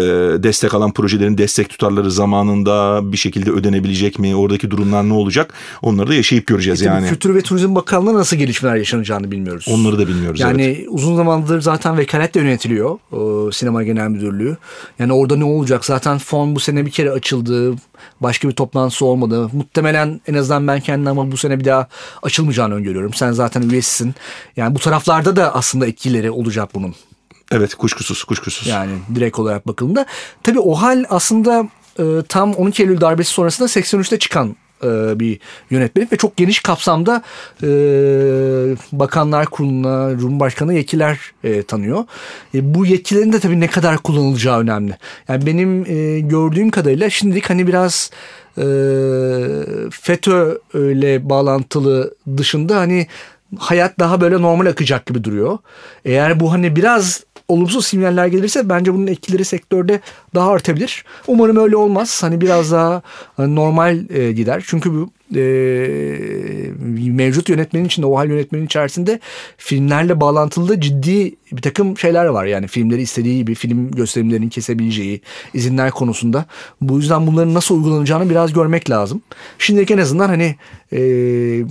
destek 0.43 0.73
alan 0.73 0.93
projelerin 0.93 1.37
destek 1.37 1.69
tutarları 1.93 2.11
zamanında 2.11 3.01
bir 3.11 3.17
şekilde 3.17 3.51
ödenebilecek 3.51 4.19
mi? 4.19 4.35
Oradaki 4.35 4.71
durumlar 4.71 5.09
ne 5.09 5.13
olacak? 5.13 5.53
Onları 5.81 6.07
da 6.09 6.13
yaşayıp 6.13 6.47
göreceğiz 6.47 6.79
Tabii 6.79 6.89
yani. 6.89 7.09
Kültür 7.09 7.35
ve 7.35 7.41
Turizm 7.41 7.75
Bakanlığı 7.75 8.13
nasıl 8.13 8.37
gelişmeler 8.37 8.75
yaşanacağını 8.75 9.31
bilmiyoruz. 9.31 9.65
Onları 9.69 9.99
da 9.99 10.07
bilmiyoruz. 10.07 10.39
Yani 10.39 10.63
evet. 10.63 10.87
uzun 10.89 11.15
zamandır 11.15 11.61
zaten 11.61 11.97
vekaletle 11.97 12.41
yönetiliyor 12.41 12.99
o, 13.11 13.51
Sinema 13.51 13.83
Genel 13.83 14.07
Müdürlüğü. 14.07 14.57
Yani 14.99 15.13
orada 15.13 15.35
ne 15.35 15.43
olacak? 15.43 15.85
Zaten 15.85 16.17
fon 16.17 16.55
bu 16.55 16.59
sene 16.59 16.85
bir 16.85 16.91
kere 16.91 17.11
açıldı. 17.11 17.75
Başka 18.21 18.49
bir 18.49 18.53
toplantısı 18.53 19.05
olmadı. 19.05 19.49
Muhtemelen 19.53 20.21
en 20.27 20.33
azından 20.33 20.67
ben 20.67 20.79
kendim 20.79 21.07
ama 21.07 21.31
bu 21.31 21.37
sene 21.37 21.59
bir 21.59 21.65
daha 21.65 21.87
açılmayacağını 22.23 22.73
öngörüyorum. 22.73 23.13
Sen 23.13 23.31
zaten 23.31 23.61
üyesisin. 23.61 24.15
Yani 24.57 24.75
bu 24.75 24.79
taraflarda 24.79 25.35
da 25.35 25.55
aslında 25.55 25.87
etkileri 25.87 26.31
olacak 26.31 26.69
bunun. 26.75 26.95
Evet 27.53 27.75
kuşkusuz 27.75 28.23
kuşkusuz. 28.23 28.67
Yani 28.67 28.91
direkt 29.15 29.39
olarak 29.39 29.67
bakıldığında. 29.67 30.05
Tabii 30.43 30.59
o 30.59 30.73
hal 30.73 31.03
aslında 31.09 31.69
e, 31.99 32.03
tam 32.29 32.53
12 32.53 32.83
Eylül 32.83 33.01
darbesi 33.01 33.29
sonrasında 33.29 33.67
83'te 33.67 34.19
çıkan 34.19 34.55
e, 34.83 35.19
bir 35.19 35.39
yönetmelik 35.69 36.11
ve 36.11 36.17
çok 36.17 36.37
geniş 36.37 36.59
kapsamda 36.59 37.23
e, 37.63 37.67
bakanlar 38.91 39.45
kuruluna, 39.45 40.17
Cumhurbaşkanı 40.17 40.73
yetkiler 40.73 41.19
e, 41.43 41.63
tanıyor. 41.63 42.05
E, 42.55 42.73
bu 42.73 42.85
yetkilerin 42.85 43.33
de 43.33 43.39
tabii 43.39 43.59
ne 43.59 43.67
kadar 43.67 43.97
kullanılacağı 43.97 44.59
önemli. 44.59 44.97
Yani 45.27 45.45
benim 45.45 45.85
e, 45.87 46.19
gördüğüm 46.19 46.71
kadarıyla 46.71 47.09
şimdilik 47.09 47.49
hani 47.49 47.67
biraz 47.67 48.11
e, 48.57 48.63
FETÖ 49.91 50.57
ile 50.73 51.29
bağlantılı 51.29 52.13
dışında 52.37 52.77
hani 52.77 53.07
hayat 53.57 53.99
daha 53.99 54.21
böyle 54.21 54.41
normal 54.41 54.65
akacak 54.65 55.05
gibi 55.05 55.23
duruyor. 55.23 55.57
Eğer 56.05 56.39
bu 56.39 56.51
hani 56.51 56.75
biraz 56.75 57.23
olumsuz 57.47 57.85
sinyaller 57.85 58.27
gelirse 58.27 58.69
bence 58.69 58.93
bunun 58.93 59.07
etkileri 59.07 59.45
sektörde 59.45 59.99
daha 60.35 60.51
artabilir. 60.51 61.05
Umarım 61.27 61.57
öyle 61.57 61.75
olmaz. 61.75 62.23
Hani 62.23 62.41
biraz 62.41 62.71
daha 62.71 63.01
hani 63.37 63.55
normal 63.55 64.09
e, 64.09 64.31
gider. 64.31 64.63
Çünkü 64.67 64.93
bu 64.93 65.09
e, 65.35 66.73
mevcut 67.11 67.49
yönetmenin 67.49 67.85
içinde, 67.85 68.05
o 68.05 68.17
hal 68.17 68.29
yönetmenin 68.29 68.65
içerisinde 68.65 69.19
filmlerle 69.57 70.21
bağlantılı 70.21 70.69
da 70.69 70.81
ciddi 70.81 71.35
bir 71.51 71.61
takım 71.61 71.97
şeyler 71.97 72.25
var. 72.25 72.45
Yani 72.45 72.67
filmleri 72.67 73.01
istediği 73.01 73.37
gibi 73.37 73.55
film 73.55 73.91
gösterimlerinin 73.91 74.49
kesebileceği 74.49 75.21
izinler 75.53 75.91
konusunda. 75.91 76.45
Bu 76.81 76.97
yüzden 76.97 77.27
bunların 77.27 77.53
nasıl 77.53 77.75
uygulanacağını 77.75 78.29
biraz 78.29 78.53
görmek 78.53 78.89
lazım. 78.89 79.21
Şimdilik 79.59 79.91
en 79.91 79.97
azından 79.97 80.27
hani 80.27 80.55
e, 80.93 80.99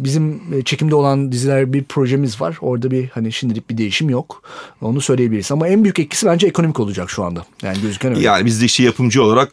bizim 0.05 0.41
çekimde 0.65 0.95
olan 0.95 1.33
diziler 1.33 1.73
bir 1.73 1.85
projemiz 1.85 2.41
var. 2.41 2.59
Orada 2.61 2.91
bir 2.91 3.09
hani 3.09 3.33
şimdilik 3.33 3.71
bir 3.71 3.79
değişim 3.79 4.11
yok. 4.11 4.43
Onu 4.81 5.01
söyleyebiliriz. 5.01 5.53
Ama 5.53 5.69
en 5.69 5.85
büyük 5.85 5.99
etkisi 5.99 6.27
bence 6.27 6.47
ekonomik 6.47 6.81
olacak 6.81 7.11
şu 7.11 7.25
anda. 7.25 7.47
Yani 7.63 7.81
gözüken 7.83 8.15
öyle. 8.15 8.27
Yani 8.27 8.47
biz 8.47 8.61
de 8.61 8.65
işte 8.65 8.83
yapımcı 8.83 9.23
olarak 9.23 9.53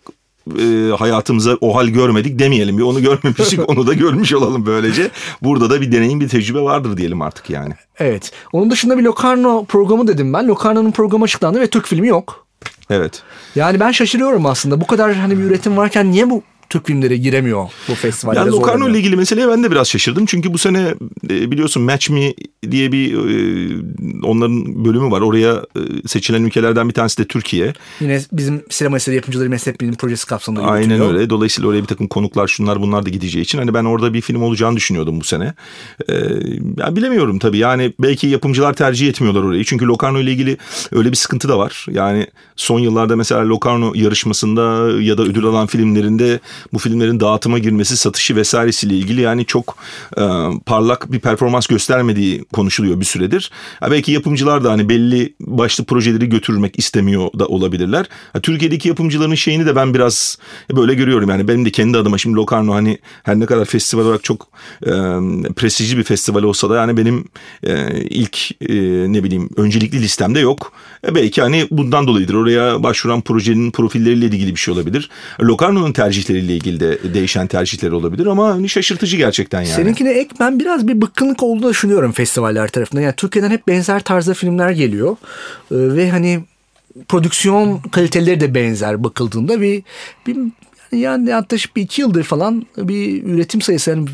e, 0.59 0.91
hayatımıza 0.97 1.57
o 1.61 1.75
hal 1.75 1.87
görmedik 1.87 2.39
demeyelim. 2.39 2.77
Bir 2.77 2.83
onu 2.83 3.01
görmemiştik 3.01 3.69
onu 3.69 3.87
da 3.87 3.93
görmüş 3.93 4.33
olalım 4.33 4.65
böylece. 4.65 5.09
Burada 5.41 5.69
da 5.69 5.81
bir 5.81 5.91
deneyim 5.91 6.19
bir 6.19 6.29
tecrübe 6.29 6.61
vardır 6.61 6.97
diyelim 6.97 7.21
artık 7.21 7.49
yani. 7.49 7.73
Evet. 7.99 8.31
Onun 8.53 8.71
dışında 8.71 8.97
bir 8.97 9.03
Locarno 9.03 9.65
programı 9.65 10.07
dedim 10.07 10.33
ben. 10.33 10.47
Locarno'nun 10.47 10.91
programı 10.91 11.23
açıklandı 11.23 11.59
ve 11.59 11.67
Türk 11.67 11.87
filmi 11.87 12.07
yok. 12.07 12.45
Evet. 12.89 13.23
Yani 13.55 13.79
ben 13.79 13.91
şaşırıyorum 13.91 14.45
aslında. 14.45 14.81
Bu 14.81 14.87
kadar 14.87 15.13
hani 15.13 15.37
bir 15.37 15.43
üretim 15.43 15.77
varken 15.77 16.11
niye 16.11 16.29
bu 16.29 16.43
Türk 16.69 16.87
filmleri 16.87 17.21
giremiyor 17.21 17.69
bu 17.87 17.95
festivallere? 17.95 18.39
Yani 18.39 18.51
Locarno 18.51 18.89
ile 18.89 18.97
ilgili 18.97 19.15
meseleye 19.15 19.47
ben 19.47 19.63
de 19.63 19.71
biraz 19.71 19.87
şaşırdım. 19.87 20.25
Çünkü 20.25 20.53
bu 20.53 20.57
sene 20.57 20.95
e, 21.29 21.51
biliyorsun 21.51 21.83
Match 21.83 22.09
Me 22.09 22.33
diye 22.71 22.91
bir 22.91 23.13
e, 23.13 23.69
onların 24.23 24.85
bölümü 24.85 25.11
var. 25.11 25.21
Oraya 25.21 25.53
e, 25.53 26.07
seçilen 26.07 26.43
ülkelerden 26.43 26.89
bir 26.89 26.93
tanesi 26.93 27.17
de 27.17 27.25
Türkiye. 27.25 27.73
Yine 27.99 28.21
bizim 28.31 28.63
sinema 28.69 28.97
eseri 28.97 29.15
yapımcıları 29.15 29.49
meslek 29.49 29.81
bilim 29.81 29.95
projesi 29.95 30.25
kapsamında 30.25 30.65
Aynen 30.65 31.01
öyle. 31.01 31.29
Dolayısıyla 31.29 31.69
oraya 31.69 31.81
bir 31.81 31.87
takım 31.87 32.07
konuklar 32.07 32.47
şunlar 32.47 32.81
bunlar 32.81 33.05
da 33.05 33.09
gideceği 33.09 33.43
için 33.43 33.57
hani 33.57 33.73
ben 33.73 33.83
orada 33.83 34.13
bir 34.13 34.21
film 34.21 34.41
olacağını 34.41 34.75
düşünüyordum 34.75 35.19
bu 35.19 35.23
sene. 35.23 35.53
Ee, 36.09 36.13
ya 36.77 36.95
bilemiyorum 36.95 37.39
tabii 37.39 37.57
yani 37.57 37.93
belki 37.99 38.27
yapımcılar 38.27 38.73
tercih 38.73 39.09
etmiyorlar 39.09 39.43
orayı. 39.43 39.63
Çünkü 39.63 39.85
Locarno 39.85 40.19
ile 40.19 40.31
ilgili 40.31 40.57
öyle 40.91 41.11
bir 41.11 41.17
sıkıntı 41.17 41.49
da 41.49 41.59
var. 41.59 41.85
Yani 41.91 42.27
son 42.55 42.79
yıllarda 42.79 43.15
mesela 43.15 43.49
Locarno 43.49 43.91
yarışmasında 43.95 44.91
ya 45.01 45.17
da 45.17 45.23
ödül 45.23 45.45
alan 45.45 45.67
filmlerinde 45.67 46.39
bu 46.73 46.79
filmlerin 46.79 47.19
dağıtıma 47.19 47.59
girmesi, 47.59 47.97
satışı 47.97 48.35
vesairesiyle 48.35 48.95
ilgili 48.95 49.21
yani 49.21 49.45
çok 49.45 49.75
e, 50.17 50.23
parlak 50.65 51.11
bir 51.11 51.19
performans 51.19 51.67
göstermediği 51.67 52.43
konuşuluyor 52.53 52.99
bir 52.99 53.05
süredir. 53.05 53.51
Ya 53.81 53.91
belki 53.91 54.11
yapımcılar 54.11 54.63
da 54.63 54.71
hani 54.71 54.89
belli 54.89 55.33
başlı 55.39 55.83
projeleri 55.83 56.29
götürmek 56.29 56.79
istemiyor 56.79 57.29
da 57.39 57.45
olabilirler. 57.45 58.05
Ha, 58.33 58.39
Türkiye'deki 58.39 58.87
yapımcıların 58.87 59.35
şeyini 59.35 59.65
de 59.65 59.75
ben 59.75 59.93
biraz 59.93 60.37
böyle 60.75 60.93
görüyorum. 60.93 61.29
Yani 61.29 61.47
benim 61.47 61.65
de 61.65 61.71
kendi 61.71 61.97
adıma 61.97 62.17
şimdi 62.17 62.35
Locarno 62.35 62.73
hani 62.73 62.97
her 63.23 63.39
ne 63.39 63.45
kadar 63.45 63.65
festival 63.65 64.05
olarak 64.05 64.23
çok 64.23 64.47
e, 64.85 64.91
prestijli 65.55 65.97
bir 65.97 66.03
festival 66.03 66.43
olsa 66.43 66.69
da 66.69 66.75
yani 66.75 66.97
benim 66.97 67.25
e, 67.63 68.01
ilk 68.01 68.51
e, 68.61 68.75
ne 69.13 69.23
bileyim 69.23 69.49
öncelikli 69.57 70.01
listemde 70.01 70.39
yok. 70.39 70.73
E, 71.07 71.15
belki 71.15 71.41
hani 71.41 71.67
bundan 71.71 72.07
dolayıdır. 72.07 72.33
Oraya 72.33 72.83
başvuran 72.83 73.21
projenin 73.21 73.71
profilleriyle 73.71 74.25
ilgili 74.25 74.51
bir 74.51 74.59
şey 74.59 74.73
olabilir. 74.73 75.09
Locarno'nun 75.41 75.91
tercihleriyle 75.91 76.55
ilgili 76.55 76.79
de 76.79 77.13
değişen 77.13 77.47
tercihleri 77.47 77.93
olabilir 77.93 78.25
ama 78.25 78.49
hani 78.49 78.69
şaşırtıcı 78.69 79.17
gerçekten 79.17 79.61
yani. 79.61 79.73
Seninkine 79.73 80.11
ek 80.11 80.29
ben 80.39 80.59
biraz 80.59 80.87
bir 80.87 81.01
bıkkınlık 81.01 81.43
olduğunu 81.43 81.69
düşünüyorum 81.69 82.11
festivaller 82.11 82.67
tarafından. 82.67 83.01
Yani 83.01 83.13
Türkiye'den 83.17 83.51
hep 83.51 83.67
benzer 83.67 84.03
tarzda 84.03 84.33
filmler 84.33 84.71
geliyor. 84.71 85.17
Ee, 85.71 85.75
ve 85.75 86.09
hani 86.09 86.43
prodüksiyon 87.07 87.79
kaliteleri 87.79 88.39
de 88.39 88.55
benzer 88.55 89.03
bakıldığında 89.03 89.61
bir, 89.61 89.83
bir 90.27 90.37
yani 90.91 91.29
yaklaşık 91.29 91.75
bir 91.75 91.81
iki 91.81 92.01
yıldır 92.01 92.23
falan 92.23 92.65
bir 92.77 93.23
üretim 93.23 93.61
sayısı 93.61 93.89
yani 93.89 94.09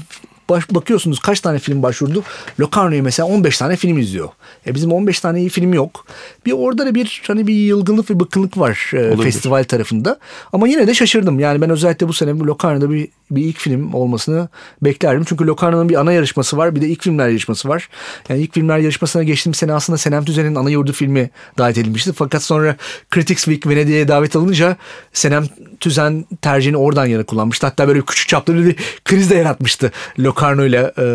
baş, 0.50 0.70
bakıyorsunuz 0.70 1.20
kaç 1.20 1.40
tane 1.40 1.60
film 1.60 1.84
başvurdu. 1.84 2.24
Locarno'ya 2.60 3.04
mesela 3.04 3.28
15 3.28 3.58
tane 3.58 3.76
film 3.76 3.98
izliyor. 3.98 4.30
E 4.68 4.76
bizim 4.76 4.92
15 4.92 5.20
tane 5.20 5.40
iyi 5.40 5.50
film 5.50 5.74
yok. 5.74 6.06
Bir 6.46 6.52
orada 6.52 6.86
da 6.86 6.96
bir 6.96 7.22
hani 7.28 7.48
bir 7.48 7.54
yılgınlık 7.54 8.10
ve 8.10 8.20
bıkkınlık 8.20 8.58
var 8.58 8.92
e, 8.94 9.18
festival 9.18 9.64
tarafında. 9.64 10.20
Ama 10.54 10.68
yine 10.68 10.88
de 10.88 10.94
şaşırdım. 10.94 11.40
Yani 11.40 11.62
ben 11.62 11.70
özellikle 11.70 12.08
bu 12.08 12.14
sene 12.14 12.40
bu 12.40 12.48
Locarno'da 12.48 12.92
bir 12.92 13.08
bir 13.32 13.44
ilk 13.44 13.58
film 13.58 13.94
olmasını 13.94 14.50
beklerdim. 14.82 15.24
Çünkü 15.28 15.48
Locarno'nun 15.48 15.90
bir 15.90 15.96
ana 15.96 16.14
yarışması 16.14 16.58
var. 16.58 16.76
Bir 16.76 16.82
de 16.82 16.88
ilk 16.88 17.04
filmler 17.04 17.28
yarışması 17.28 17.70
var. 17.70 17.90
Yani 18.30 18.42
ilk 18.42 18.54
filmler 18.54 18.78
yarışmasına 18.78 19.24
geçtiğim 19.24 19.54
sene 19.54 19.74
aslında 19.74 19.98
Senem 19.98 20.26
Tüzen'in 20.26 20.56
ana 20.56 20.70
yurdu 20.70 20.94
filmi 20.94 21.30
davet 21.58 21.78
edilmişti. 21.78 22.14
Fakat 22.14 22.44
sonra 22.44 22.76
Critics 23.14 23.44
Week 23.44 23.68
Venedik'e 23.68 24.08
davet 24.08 24.36
alınca 24.36 24.78
Senem 25.14 25.46
Tüzen 25.80 26.26
tercihini 26.42 26.78
oradan 26.78 27.06
yana 27.06 27.24
kullanmıştı. 27.24 27.68
Hatta 27.68 27.88
böyle 27.88 28.02
küçük 28.02 28.28
çaplı 28.28 28.66
bir 28.66 28.76
kriz 29.06 29.30
de 29.30 29.36
yaratmıştı 29.36 29.92
Locarno 30.20 30.35
ile 30.68 30.94
e, 30.98 31.06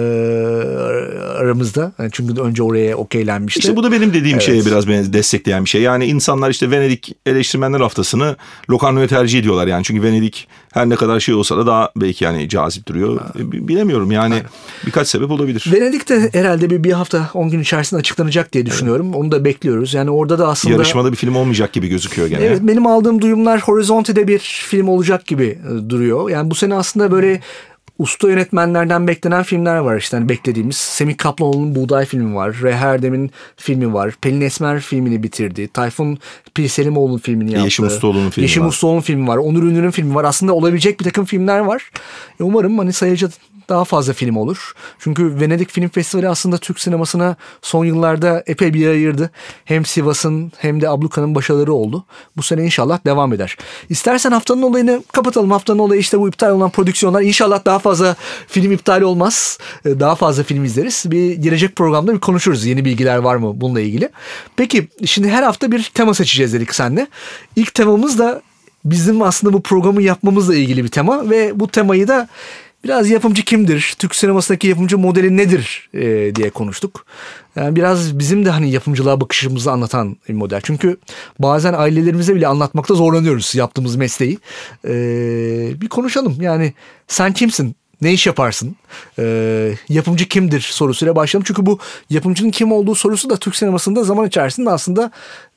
aramızda. 1.40 1.92
Yani 1.98 2.10
çünkü 2.12 2.40
önce 2.40 2.62
oraya 2.62 2.96
okeylenmişti. 2.96 3.60
İşte 3.60 3.76
bu 3.76 3.82
da 3.82 3.92
benim 3.92 4.14
dediğim 4.14 4.36
evet. 4.36 4.46
şeye 4.46 4.66
biraz 4.66 4.88
beni 4.88 5.12
destekleyen 5.12 5.64
bir 5.64 5.70
şey. 5.70 5.82
Yani 5.82 6.04
insanlar 6.04 6.50
işte 6.50 6.70
Venedik 6.70 7.16
eleştirmenler 7.26 7.80
haftasını 7.80 8.36
Locarno'ya 8.70 9.06
tercih 9.06 9.38
ediyorlar 9.38 9.66
yani. 9.66 9.84
Çünkü 9.84 10.02
Venedik 10.02 10.48
her 10.72 10.88
ne 10.88 10.96
kadar 10.96 11.20
şey 11.20 11.34
olsa 11.34 11.56
da 11.56 11.66
daha 11.66 11.90
belki 11.96 12.24
yani 12.24 12.48
cazip 12.48 12.86
duruyor. 12.86 13.20
Ha. 13.20 13.32
Bilemiyorum 13.36 14.10
yani 14.10 14.34
ha. 14.34 14.40
birkaç 14.86 15.08
sebep 15.08 15.30
olabilir. 15.30 15.70
Venedik'te 15.72 16.30
herhalde 16.32 16.70
bir, 16.70 16.84
bir 16.84 16.92
hafta 16.92 17.30
10 17.34 17.50
gün 17.50 17.60
içerisinde 17.60 18.00
açıklanacak 18.00 18.52
diye 18.52 18.66
düşünüyorum. 18.66 19.06
Evet. 19.06 19.16
Onu 19.16 19.32
da 19.32 19.44
bekliyoruz. 19.44 19.94
Yani 19.94 20.10
orada 20.10 20.38
da 20.38 20.48
aslında... 20.48 20.74
Yarışmada 20.74 21.12
bir 21.12 21.16
film 21.16 21.36
olmayacak 21.36 21.72
gibi 21.72 21.88
gözüküyor 21.88 22.28
gene. 22.28 22.44
Evet 22.44 22.58
benim 22.62 22.86
aldığım 22.86 23.22
duyumlar 23.22 23.60
Horizonte'de 23.60 24.28
bir 24.28 24.38
film 24.38 24.88
olacak 24.88 25.26
gibi 25.26 25.58
e, 25.70 25.90
duruyor. 25.90 26.30
Yani 26.30 26.50
bu 26.50 26.54
sene 26.54 26.74
aslında 26.74 27.12
böyle 27.12 27.40
usta 28.00 28.28
yönetmenlerden 28.28 29.08
beklenen 29.08 29.42
filmler 29.42 29.76
var 29.76 29.96
işte 29.96 30.16
hani 30.16 30.28
beklediğimiz. 30.28 30.76
Semih 30.76 31.16
Kaplanoğlu'nun 31.16 31.74
Buğday 31.74 32.04
filmi 32.04 32.34
var. 32.34 32.56
Reha 32.62 32.94
Erdem'in 32.94 33.30
filmi 33.56 33.94
var. 33.94 34.14
Pelin 34.20 34.40
Esmer 34.40 34.80
filmini 34.80 35.22
bitirdi. 35.22 35.68
Tayfun 35.68 36.18
Pirselimoğlu'nun 36.54 37.18
filmini 37.18 37.50
yaptı. 37.50 37.64
Yeşim 37.64 37.86
Ustaoğlu'nun 37.86 38.30
filmi 38.30 38.44
Yeşim 38.44 38.62
var. 38.62 38.68
Ustaoğlu'nun 38.68 39.00
filmi 39.00 39.28
var. 39.28 39.36
Onur 39.36 39.62
Ünlü'nün 39.62 39.90
filmi 39.90 40.14
var. 40.14 40.24
Aslında 40.24 40.52
olabilecek 40.52 41.00
bir 41.00 41.04
takım 41.04 41.24
filmler 41.24 41.58
var. 41.58 41.90
E 42.40 42.42
umarım 42.42 42.78
hani 42.78 42.92
sayıca 42.92 43.28
daha 43.70 43.84
fazla 43.84 44.12
film 44.12 44.36
olur. 44.36 44.72
Çünkü 44.98 45.40
Venedik 45.40 45.70
Film 45.70 45.88
Festivali 45.88 46.28
aslında 46.28 46.58
Türk 46.58 46.80
sinemasına 46.80 47.36
son 47.62 47.84
yıllarda 47.84 48.42
epey 48.46 48.74
bir 48.74 48.88
ayırdı. 48.88 49.30
Hem 49.64 49.84
Sivas'ın 49.84 50.52
hem 50.58 50.80
de 50.80 50.88
Abluka'nın 50.88 51.34
başarıları 51.34 51.72
oldu. 51.72 52.04
Bu 52.36 52.42
sene 52.42 52.64
inşallah 52.64 53.04
devam 53.06 53.32
eder. 53.32 53.56
İstersen 53.88 54.30
haftanın 54.30 54.62
olayını 54.62 55.02
kapatalım. 55.12 55.50
Haftanın 55.50 55.78
olayı 55.78 56.00
işte 56.00 56.20
bu 56.20 56.28
iptal 56.28 56.50
olan 56.50 56.70
prodüksiyonlar. 56.70 57.22
İnşallah 57.22 57.64
daha 57.64 57.78
fazla 57.78 58.16
film 58.48 58.72
iptal 58.72 59.02
olmaz. 59.02 59.58
Daha 59.84 60.14
fazla 60.14 60.42
film 60.42 60.64
izleriz. 60.64 61.04
Bir 61.06 61.32
gelecek 61.32 61.76
programda 61.76 62.14
bir 62.14 62.20
konuşuruz. 62.20 62.64
Yeni 62.64 62.84
bilgiler 62.84 63.16
var 63.16 63.36
mı 63.36 63.60
bununla 63.60 63.80
ilgili. 63.80 64.08
Peki 64.56 64.88
şimdi 65.04 65.28
her 65.28 65.42
hafta 65.42 65.72
bir 65.72 65.90
tema 65.94 66.14
seçeceğiz 66.14 66.52
dedik 66.52 66.74
seninle. 66.74 67.06
İlk 67.56 67.74
temamız 67.74 68.18
da 68.18 68.42
bizim 68.84 69.22
aslında 69.22 69.52
bu 69.52 69.62
programı 69.62 70.02
yapmamızla 70.02 70.54
ilgili 70.54 70.84
bir 70.84 70.88
tema 70.88 71.30
ve 71.30 71.60
bu 71.60 71.68
temayı 71.68 72.08
da 72.08 72.28
biraz 72.84 73.10
yapımcı 73.10 73.44
kimdir, 73.44 73.94
Türk 73.98 74.14
sinemasındaki 74.14 74.66
yapımcı 74.66 74.98
modeli 74.98 75.36
nedir 75.36 75.88
e, 75.94 76.34
diye 76.34 76.50
konuştuk. 76.50 77.06
Yani 77.56 77.76
biraz 77.76 78.18
bizim 78.18 78.44
de 78.44 78.50
hani 78.50 78.70
yapımcılığa 78.70 79.20
bakışımızı 79.20 79.72
anlatan 79.72 80.16
bir 80.28 80.34
model. 80.34 80.60
Çünkü 80.64 80.96
bazen 81.38 81.74
ailelerimize 81.74 82.34
bile 82.34 82.46
anlatmakta 82.46 82.94
zorlanıyoruz 82.94 83.54
yaptığımız 83.54 83.96
mesleği. 83.96 84.38
E, 84.84 84.90
bir 85.80 85.88
konuşalım 85.88 86.36
yani 86.40 86.74
sen 87.08 87.32
kimsin? 87.32 87.76
Ne 88.02 88.12
iş 88.12 88.26
yaparsın? 88.26 88.76
Ee, 89.18 89.74
yapımcı 89.88 90.28
kimdir 90.28 90.60
sorusuyla 90.60 91.16
başlayalım. 91.16 91.44
Çünkü 91.46 91.66
bu 91.66 91.78
yapımcının 92.10 92.50
kim 92.50 92.72
olduğu 92.72 92.94
sorusu 92.94 93.30
da 93.30 93.36
Türk 93.36 93.56
sinemasında 93.56 94.04
zaman 94.04 94.26
içerisinde 94.26 94.70
aslında 94.70 95.10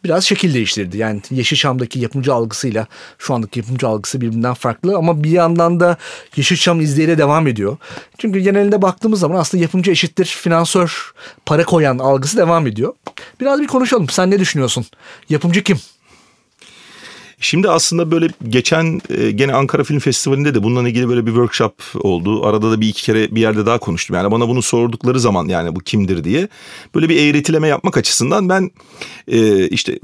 biraz 0.03 0.25
şekil 0.25 0.53
değiştirdi. 0.53 0.97
Yani 0.97 1.21
Yeşilçam'daki 1.31 1.99
yapımcı 1.99 2.33
algısıyla 2.33 2.87
şu 3.17 3.33
andaki 3.33 3.59
yapımcı 3.59 3.87
algısı 3.87 4.21
birbirinden 4.21 4.53
farklı 4.53 4.97
ama 4.97 5.23
bir 5.23 5.29
yandan 5.29 5.79
da 5.79 5.97
Yeşilçam 6.35 6.81
izleyiyle 6.81 7.17
devam 7.17 7.47
ediyor. 7.47 7.77
Çünkü 8.17 8.39
genelinde 8.39 8.81
baktığımız 8.81 9.19
zaman 9.19 9.39
aslında 9.39 9.61
yapımcı 9.63 9.91
eşittir 9.91 10.25
finansör, 10.25 11.13
para 11.45 11.63
koyan 11.63 11.97
algısı 11.97 12.37
devam 12.37 12.67
ediyor. 12.67 12.93
Biraz 13.41 13.61
bir 13.61 13.67
konuşalım. 13.67 14.09
Sen 14.09 14.31
ne 14.31 14.39
düşünüyorsun? 14.39 14.85
Yapımcı 15.29 15.63
kim? 15.63 15.79
Şimdi 17.43 17.69
aslında 17.69 18.11
böyle 18.11 18.27
geçen 18.49 19.01
e, 19.09 19.31
gene 19.31 19.53
Ankara 19.53 19.83
Film 19.83 19.99
Festivali'nde 19.99 20.55
de 20.55 20.63
bununla 20.63 20.89
ilgili 20.89 21.09
böyle 21.09 21.25
bir 21.25 21.31
workshop 21.31 21.73
oldu. 21.95 22.45
Arada 22.45 22.71
da 22.71 22.81
bir 22.81 22.87
iki 22.87 23.03
kere 23.03 23.35
bir 23.35 23.41
yerde 23.41 23.65
daha 23.65 23.77
konuştum. 23.77 24.15
Yani 24.15 24.31
bana 24.31 24.47
bunu 24.47 24.61
sordukları 24.61 25.19
zaman 25.19 25.47
yani 25.47 25.75
bu 25.75 25.79
kimdir 25.79 26.23
diye 26.23 26.47
böyle 26.95 27.09
bir 27.09 27.17
eğretileme 27.17 27.67
yapmak 27.67 27.97
açısından 27.97 28.49
ben 28.49 28.71
e, 29.27 29.67
işte 29.67 29.99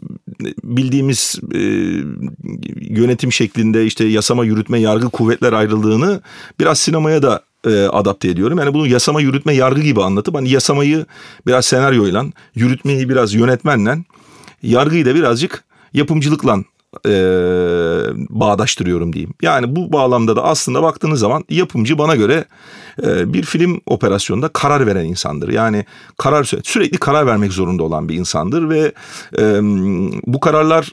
bildiğimiz 0.63 1.39
e, 1.53 1.59
yönetim 2.81 3.31
şeklinde 3.31 3.85
işte 3.85 4.05
yasama, 4.05 4.45
yürütme, 4.45 4.79
yargı 4.79 5.09
kuvvetler 5.09 5.53
ayrıldığını 5.53 6.21
biraz 6.59 6.79
sinemaya 6.79 7.21
da 7.21 7.43
e, 7.65 7.83
adapte 7.83 8.27
ediyorum. 8.27 8.57
Yani 8.57 8.73
bunu 8.73 8.87
yasama, 8.87 9.21
yürütme, 9.21 9.53
yargı 9.53 9.81
gibi 9.81 10.03
anlatıp 10.03 10.35
hani 10.35 10.49
yasamayı 10.49 11.05
biraz 11.47 11.65
senaryoyla, 11.65 12.25
yürütmeyi 12.55 13.09
biraz 13.09 13.33
yönetmenle, 13.33 13.97
yargıyı 14.63 15.05
da 15.05 15.15
birazcık 15.15 15.63
yapımcılıkla 15.93 16.63
e, 17.05 17.11
bağdaştırıyorum 18.29 19.13
diyeyim. 19.13 19.33
Yani 19.41 19.75
bu 19.75 19.93
bağlamda 19.93 20.35
da 20.35 20.43
aslında 20.43 20.83
baktığınız 20.83 21.19
zaman 21.19 21.43
yapımcı 21.49 21.97
bana 21.97 22.15
göre 22.15 22.45
e, 23.03 23.33
bir 23.33 23.43
film 23.43 23.81
operasyonunda 23.85 24.47
karar 24.47 24.87
veren 24.87 25.05
insandır. 25.05 25.49
Yani 25.49 25.85
karar 26.17 26.43
sürekli 26.63 26.97
karar 26.97 27.25
vermek 27.25 27.53
zorunda 27.53 27.83
olan 27.83 28.09
bir 28.09 28.15
insandır 28.15 28.69
ve 28.69 28.91
e, 29.39 29.59
bu 30.25 30.39
kararlar 30.39 30.91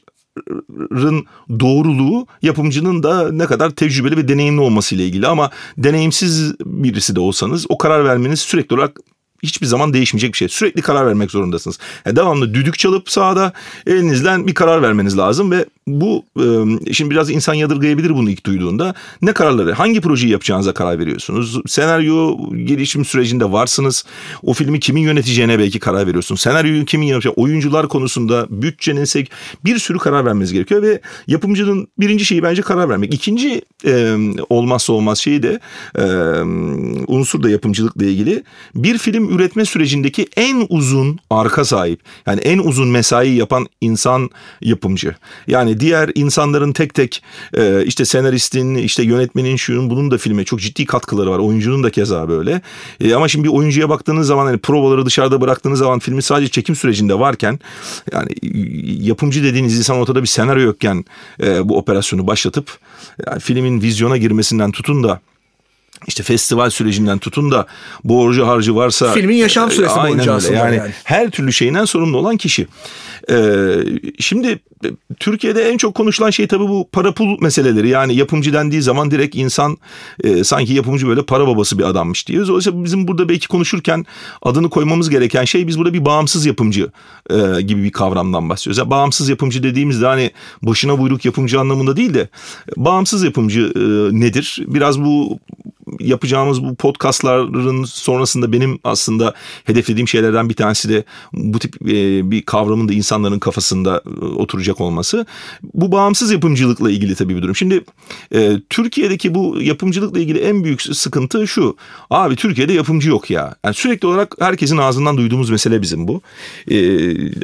doğruluğu 1.61 2.27
yapımcının 2.43 3.03
da 3.03 3.33
ne 3.33 3.47
kadar 3.47 3.71
tecrübeli 3.71 4.17
ve 4.17 4.29
deneyimli 4.29 4.61
olması 4.61 4.95
ile 4.95 5.07
ilgili 5.07 5.27
ama 5.27 5.51
deneyimsiz 5.79 6.55
birisi 6.65 7.17
de 7.17 7.21
olsanız 7.21 7.67
o 7.69 7.79
karar 7.79 8.05
vermeniz 8.05 8.41
sürekli 8.41 8.75
olarak 8.75 8.97
hiçbir 9.43 9.67
zaman 9.67 9.93
değişmeyecek 9.93 10.33
bir 10.33 10.39
şey. 10.39 10.49
Sürekli 10.49 10.83
karar 10.83 11.07
vermek 11.07 11.31
zorundasınız. 11.31 11.79
Yani 12.07 12.17
devamlı 12.17 12.55
düdük 12.55 12.79
çalıp 12.79 13.11
sahada 13.11 13.53
elinizden 13.87 14.47
bir 14.47 14.55
karar 14.55 14.83
vermeniz 14.83 15.19
lazım 15.19 15.51
ve 15.51 15.67
bu 15.87 16.25
şimdi 16.93 17.11
biraz 17.11 17.31
insan 17.31 17.55
yadırgayabilir 17.55 18.11
bunu 18.11 18.31
ilk 18.31 18.47
duyduğunda. 18.47 18.95
Ne 19.23 19.33
kararları, 19.33 19.73
hangi 19.73 20.01
projeyi 20.01 20.33
yapacağınıza 20.33 20.75
karar 20.75 20.99
veriyorsunuz. 20.99 21.61
Senaryo 21.67 22.37
gelişim 22.65 23.05
sürecinde 23.05 23.53
varsınız. 23.53 24.05
O 24.43 24.53
filmi 24.53 24.81
kimin 24.81 25.01
yöneteceğine 25.01 25.59
belki 25.59 25.79
karar 25.79 26.07
veriyorsunuz. 26.07 26.41
Senaryoyu 26.41 26.85
kimin 26.85 27.07
yapacağı, 27.07 27.33
oyuncular 27.33 27.89
konusunda 27.89 28.47
bütçenin 28.51 29.05
sek 29.05 29.31
bir 29.65 29.79
sürü 29.79 29.99
karar 29.99 30.25
vermeniz 30.25 30.53
gerekiyor 30.53 30.83
ve 30.83 31.01
yapımcının 31.27 31.89
birinci 31.99 32.25
şeyi 32.25 32.43
bence 32.43 32.63
karar 32.63 32.89
vermek. 32.89 33.15
İkinci 33.15 33.63
olmazsa 34.49 34.93
olmaz 34.93 35.19
şeyi 35.19 35.43
de 35.43 35.61
unsur 37.07 37.43
da 37.43 37.51
yapımcılıkla 37.51 38.05
ilgili 38.05 38.43
bir 38.75 38.99
film 38.99 39.26
üretme 39.29 39.65
sürecindeki 39.65 40.27
en 40.37 40.67
uzun 40.69 41.19
arka 41.31 41.65
sahip. 41.65 42.01
Yani 42.27 42.41
en 42.41 42.59
uzun 42.59 42.89
mesai 42.89 43.29
yapan 43.29 43.67
insan 43.81 44.31
yapımcı. 44.61 45.15
Yani 45.47 45.81
diğer 45.81 46.11
insanların 46.15 46.73
tek 46.73 46.95
tek 46.95 47.23
e, 47.57 47.85
işte 47.85 48.05
senaristin, 48.05 48.75
işte 48.75 49.03
yönetmenin 49.03 49.57
şunun 49.57 49.91
bunun 49.91 50.11
da 50.11 50.19
filme 50.19 50.45
çok 50.45 50.61
ciddi 50.61 50.85
katkıları 50.85 51.31
var. 51.31 51.39
Oyuncunun 51.39 51.83
da 51.83 51.91
keza 51.91 52.29
böyle. 52.29 52.61
E, 53.01 53.15
ama 53.15 53.29
şimdi 53.29 53.49
bir 53.49 53.53
oyuncuya 53.53 53.89
baktığınız 53.89 54.27
zaman 54.27 54.47
hani 54.47 54.59
provaları 54.59 55.07
dışarıda 55.07 55.41
bıraktığınız 55.41 55.79
zaman 55.79 55.99
filmi 55.99 56.23
sadece 56.23 56.51
çekim 56.51 56.77
sürecinde 56.77 57.19
varken 57.19 57.59
yani 58.13 58.31
yapımcı 59.07 59.45
dediğiniz 59.45 59.79
insan 59.79 59.97
ortada 59.97 60.23
bir 60.23 60.29
senaryo 60.29 60.63
yokken 60.63 61.05
e, 61.43 61.69
bu 61.69 61.79
operasyonu 61.79 62.27
başlatıp 62.27 62.79
yani 63.27 63.41
filmin 63.41 63.81
vizyona 63.83 64.17
girmesinden 64.17 64.73
tutun 64.73 65.05
da 65.05 65.21
işte 66.07 66.23
festival 66.23 66.71
sürecinden 66.71 67.19
tutun 67.19 67.51
da 67.51 67.67
borcu 68.05 68.47
harcı 68.47 68.77
varsa 68.77 69.13
filmin 69.13 69.37
yaşam 69.37 69.71
süresi 69.71 69.95
aynen 69.95 70.19
boyunca 70.19 70.35
öyle. 70.35 70.57
yani, 70.57 70.77
yani. 70.77 70.91
her 71.05 71.31
türlü 71.31 71.53
şeyinden 71.53 71.85
sorumlu 71.85 72.17
olan 72.17 72.37
kişi. 72.37 72.67
Ee, 73.31 73.77
şimdi 74.19 74.61
e, 74.85 74.89
Türkiye'de 75.21 75.69
en 75.69 75.77
çok 75.77 75.95
konuşulan 75.95 76.31
şey 76.31 76.47
tabii 76.47 76.69
bu 76.69 76.89
para 76.93 77.13
pul 77.13 77.41
meseleleri. 77.41 77.89
Yani 77.89 78.15
yapımcı 78.15 78.53
dendiği 78.53 78.83
zaman 78.83 79.11
direkt 79.11 79.37
insan 79.37 79.77
e, 80.25 80.45
sanki 80.45 80.73
yapımcı 80.73 81.09
böyle 81.09 81.23
para 81.23 81.47
babası 81.47 81.79
bir 81.79 81.85
adammış 81.85 82.29
diyoruz. 82.29 82.51
Oysa 82.51 82.85
bizim 82.85 83.09
burada 83.09 83.29
belki 83.29 83.49
konuşurken 83.49 84.07
adını 84.43 84.71
koymamız 84.71 85.11
gereken 85.11 85.45
şey 85.45 85.67
biz 85.67 85.79
burada 85.79 85.95
bir 85.95 86.05
bağımsız 86.05 86.47
yapımcı 86.47 86.91
e, 87.31 87.63
gibi 87.63 87.83
bir 87.83 87.93
kavramdan 87.93 88.51
bahsediyoruz. 88.51 88.79
Yani 88.79 88.91
bağımsız 88.91 89.29
yapımcı 89.29 89.63
dediğimizde 89.63 90.07
hani 90.07 90.31
başına 90.63 90.99
buyruk 90.99 91.25
yapımcı 91.25 91.61
anlamında 91.61 91.97
değil 91.97 92.15
de 92.15 92.29
bağımsız 92.77 93.23
yapımcı 93.23 93.73
e, 93.77 93.81
nedir? 94.21 94.59
Biraz 94.67 95.01
bu 95.01 95.39
yapacağımız 96.01 96.65
bu 96.65 96.75
podcastların 96.75 97.85
sonrasında 97.85 98.53
benim 98.53 98.79
aslında 98.85 99.35
hedeflediğim 99.65 100.09
şeylerden 100.09 100.49
bir 100.49 100.55
tanesi 100.55 100.89
de 100.89 101.05
bu 101.33 101.59
tip 101.59 101.83
e, 101.83 102.31
bir 102.31 102.43
kavramın 102.43 102.89
da 102.89 102.93
insanların 102.93 103.39
kafasında 103.39 104.03
e, 104.07 104.25
oturacak 104.25 104.81
olması. 104.81 105.27
Bu 105.75 105.93
bağımsız 105.93 106.33
yapımcılıkla 106.33 106.91
ilgili 106.91 107.15
tabii 107.15 107.37
bir 107.37 107.43
durum. 107.43 107.57
Şimdi 107.57 107.85
e, 108.35 108.61
Türkiye'deki 108.71 109.35
bu 109.35 109.63
yapımcılıkla 109.63 110.21
ilgili 110.21 110.39
en 110.39 110.65
büyük 110.65 110.83
sıkıntı 110.83 111.47
şu. 111.47 111.77
Abi 112.11 112.37
Türkiye'de 112.37 112.73
yapımcı 112.73 113.11
yok 113.11 113.31
ya. 113.31 113.55
Yani 113.65 113.75
sürekli 113.75 114.09
olarak 114.09 114.35
herkesin 114.41 114.77
ağzından 114.77 115.17
duyduğumuz 115.17 115.51
mesele 115.51 115.83
bizim 115.83 116.09
bu. 116.09 116.21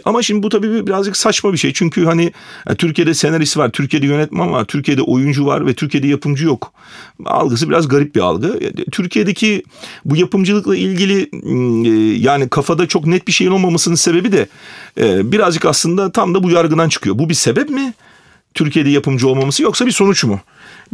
Ama 0.05 0.23
şimdi 0.23 0.43
bu 0.43 0.49
tabii 0.49 0.87
birazcık 0.87 1.17
saçma 1.17 1.53
bir 1.53 1.59
şey. 1.59 1.73
Çünkü 1.73 2.05
hani 2.05 2.33
Türkiye'de 2.79 3.15
senarist 3.15 3.57
var, 3.57 3.71
Türkiye'de 3.71 4.07
yönetmen 4.07 4.53
var, 4.53 4.65
Türkiye'de 4.65 5.03
oyuncu 5.03 5.47
var 5.47 5.67
ve 5.67 5.75
Türkiye'de 5.75 6.07
yapımcı 6.07 6.47
yok. 6.47 6.73
Algısı 7.25 7.69
biraz 7.69 7.89
garip 7.89 8.15
bir 8.15 8.21
algı. 8.21 8.32
Türkiye'deki 8.93 9.63
bu 10.05 10.17
yapımcılıkla 10.17 10.77
ilgili 10.77 11.29
yani 12.23 12.49
kafada 12.49 12.87
çok 12.87 13.07
net 13.07 13.27
bir 13.27 13.33
şeyin 13.33 13.51
olmamasının 13.51 13.95
sebebi 13.95 14.33
de 14.33 14.49
birazcık 15.33 15.65
aslında 15.65 16.13
tam 16.13 16.35
da 16.35 16.43
bu 16.43 16.51
yargıdan 16.51 16.89
çıkıyor. 16.89 17.19
Bu 17.19 17.29
bir 17.29 17.35
sebep 17.35 17.71
mi? 17.71 17.95
Türkiye'de 18.55 18.91
yapımcı 18.91 19.29
olmaması 19.29 19.63
yoksa 19.63 19.87
bir 19.87 19.91
sonuç 19.91 20.25
mu? 20.25 20.41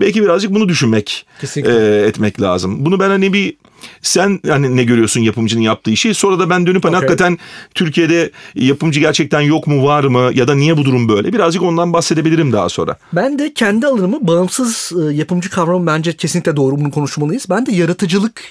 Belki 0.00 0.22
birazcık 0.22 0.54
bunu 0.54 0.68
düşünmek 0.68 1.26
e, 1.56 1.70
etmek 2.06 2.40
lazım. 2.40 2.84
Bunu 2.84 3.00
ben 3.00 3.08
hani 3.08 3.32
bir 3.32 3.56
sen 4.02 4.40
hani 4.46 4.76
ne 4.76 4.84
görüyorsun 4.84 5.20
yapımcının 5.20 5.62
yaptığı 5.62 5.90
işi 5.90 6.14
sonra 6.14 6.38
da 6.38 6.50
ben 6.50 6.66
dönüp 6.66 6.84
hani 6.84 6.96
okay. 6.96 7.08
hakikaten 7.08 7.38
Türkiye'de 7.74 8.30
yapımcı 8.54 9.00
gerçekten 9.00 9.40
yok 9.40 9.66
mu 9.66 9.84
var 9.84 10.04
mı 10.04 10.30
ya 10.34 10.48
da 10.48 10.54
niye 10.54 10.76
bu 10.76 10.84
durum 10.84 11.08
böyle 11.08 11.32
birazcık 11.32 11.62
ondan 11.62 11.92
bahsedebilirim 11.92 12.52
daha 12.52 12.68
sonra. 12.68 12.96
Ben 13.12 13.38
de 13.38 13.54
kendi 13.54 13.86
alanımı 13.86 14.26
bağımsız 14.26 14.92
yapımcı 15.12 15.50
kavramı 15.50 15.86
bence 15.86 16.12
kesinlikle 16.12 16.56
doğru 16.56 16.80
bunu 16.80 16.90
konuşmalıyız. 16.90 17.46
Ben 17.50 17.66
de 17.66 17.72
yaratıcılık 17.72 18.42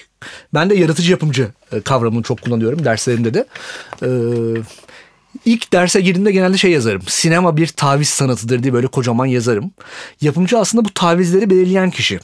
ben 0.54 0.70
de 0.70 0.74
yaratıcı 0.74 1.10
yapımcı 1.10 1.48
kavramını 1.84 2.22
çok 2.22 2.42
kullanıyorum 2.42 2.84
derslerimde 2.84 3.34
de. 3.34 3.46
Ee, 4.02 4.08
İlk 5.48 5.72
derse 5.72 6.00
girdiğimde 6.00 6.32
genelde 6.32 6.58
şey 6.58 6.70
yazarım. 6.70 7.02
Sinema 7.06 7.56
bir 7.56 7.66
taviz 7.66 8.08
sanatıdır 8.08 8.62
diye 8.62 8.72
böyle 8.72 8.86
kocaman 8.86 9.26
yazarım. 9.26 9.70
Yapımcı 10.20 10.58
aslında 10.58 10.84
bu 10.84 10.94
tavizleri 10.94 11.50
belirleyen 11.50 11.90
kişi. 11.90 12.20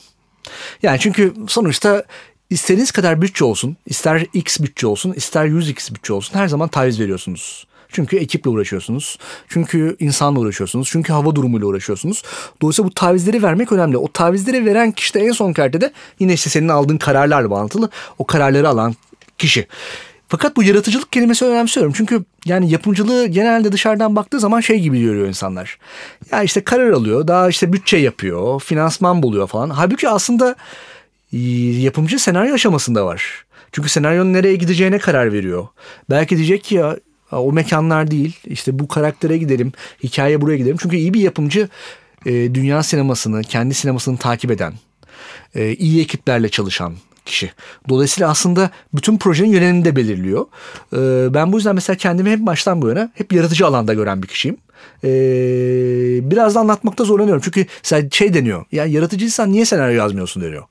Yani 0.82 0.98
çünkü 1.00 1.34
sonuçta 1.48 2.04
istediğiniz 2.50 2.90
kadar 2.90 3.22
bütçe 3.22 3.44
olsun, 3.44 3.76
ister 3.86 4.26
X 4.32 4.60
bütçe 4.60 4.86
olsun, 4.86 5.12
ister 5.12 5.46
100X 5.46 5.94
bütçe 5.94 6.12
olsun 6.12 6.38
her 6.38 6.48
zaman 6.48 6.68
taviz 6.68 7.00
veriyorsunuz. 7.00 7.66
Çünkü 7.88 8.16
ekiple 8.16 8.50
uğraşıyorsunuz. 8.50 9.18
Çünkü 9.48 9.96
insanla 10.00 10.40
uğraşıyorsunuz. 10.40 10.88
Çünkü 10.92 11.12
hava 11.12 11.34
durumuyla 11.34 11.66
uğraşıyorsunuz. 11.66 12.22
Dolayısıyla 12.62 12.90
bu 12.90 12.94
tavizleri 12.94 13.42
vermek 13.42 13.72
önemli. 13.72 13.96
O 13.96 14.12
tavizleri 14.12 14.66
veren 14.66 14.92
kişi 14.92 15.14
de 15.14 15.20
en 15.20 15.32
son 15.32 15.52
kalitede 15.52 15.92
yine 16.18 16.32
işte 16.32 16.50
senin 16.50 16.68
aldığın 16.68 16.98
kararlarla 16.98 17.50
bağlantılı 17.50 17.90
o 18.18 18.26
kararları 18.26 18.68
alan 18.68 18.94
kişi. 19.38 19.66
Fakat 20.34 20.56
bu 20.56 20.62
yaratıcılık 20.62 21.12
kelimesi 21.12 21.44
önemsiyorum. 21.44 21.92
Çünkü 21.96 22.24
yani 22.44 22.70
yapımcılığı 22.70 23.26
genelde 23.26 23.72
dışarıdan 23.72 24.16
baktığı 24.16 24.40
zaman 24.40 24.60
şey 24.60 24.80
gibi 24.80 25.00
görüyor 25.00 25.28
insanlar. 25.28 25.78
Ya 26.32 26.42
işte 26.42 26.64
karar 26.64 26.90
alıyor, 26.90 27.28
daha 27.28 27.48
işte 27.48 27.72
bütçe 27.72 27.96
yapıyor, 27.96 28.60
finansman 28.60 29.22
buluyor 29.22 29.46
falan. 29.46 29.70
Halbuki 29.70 30.08
aslında 30.08 30.54
yapımcı 31.32 32.18
senaryo 32.18 32.54
aşamasında 32.54 33.06
var. 33.06 33.44
Çünkü 33.72 33.88
senaryonun 33.88 34.32
nereye 34.32 34.56
gideceğine 34.56 34.98
karar 34.98 35.32
veriyor. 35.32 35.68
Belki 36.10 36.36
diyecek 36.36 36.64
ki 36.64 36.74
ya 36.74 36.96
o 37.32 37.52
mekanlar 37.52 38.10
değil, 38.10 38.36
işte 38.44 38.78
bu 38.78 38.88
karaktere 38.88 39.38
gidelim, 39.38 39.72
hikaye 40.02 40.40
buraya 40.40 40.56
gidelim. 40.56 40.76
Çünkü 40.80 40.96
iyi 40.96 41.14
bir 41.14 41.20
yapımcı 41.20 41.68
dünya 42.26 42.82
sinemasını, 42.82 43.42
kendi 43.42 43.74
sinemasını 43.74 44.18
takip 44.18 44.50
eden, 44.50 44.72
iyi 45.78 46.02
ekiplerle 46.02 46.48
çalışan, 46.48 46.94
kişi. 47.24 47.52
Dolayısıyla 47.88 48.30
aslında 48.30 48.70
bütün 48.94 49.18
projenin 49.18 49.48
yönelimini 49.48 49.84
de 49.84 49.96
belirliyor. 49.96 50.46
Ee, 50.92 51.34
ben 51.34 51.52
bu 51.52 51.56
yüzden 51.56 51.74
mesela 51.74 51.96
kendimi 51.96 52.30
hep 52.30 52.40
baştan 52.40 52.82
bu 52.82 52.88
yana 52.88 53.10
hep 53.14 53.32
yaratıcı 53.32 53.66
alanda 53.66 53.94
gören 53.94 54.22
bir 54.22 54.28
kişiyim. 54.28 54.56
Ee, 55.04 55.10
biraz 56.30 56.54
da 56.54 56.60
anlatmakta 56.60 57.04
zorlanıyorum. 57.04 57.42
Çünkü 57.44 57.66
şey 58.10 58.34
deniyor. 58.34 58.64
Yani 58.72 58.92
yaratıcıysan 58.92 59.52
niye 59.52 59.64
senaryo 59.64 59.96
yazmıyorsun 59.96 60.42
deniyor. 60.42 60.64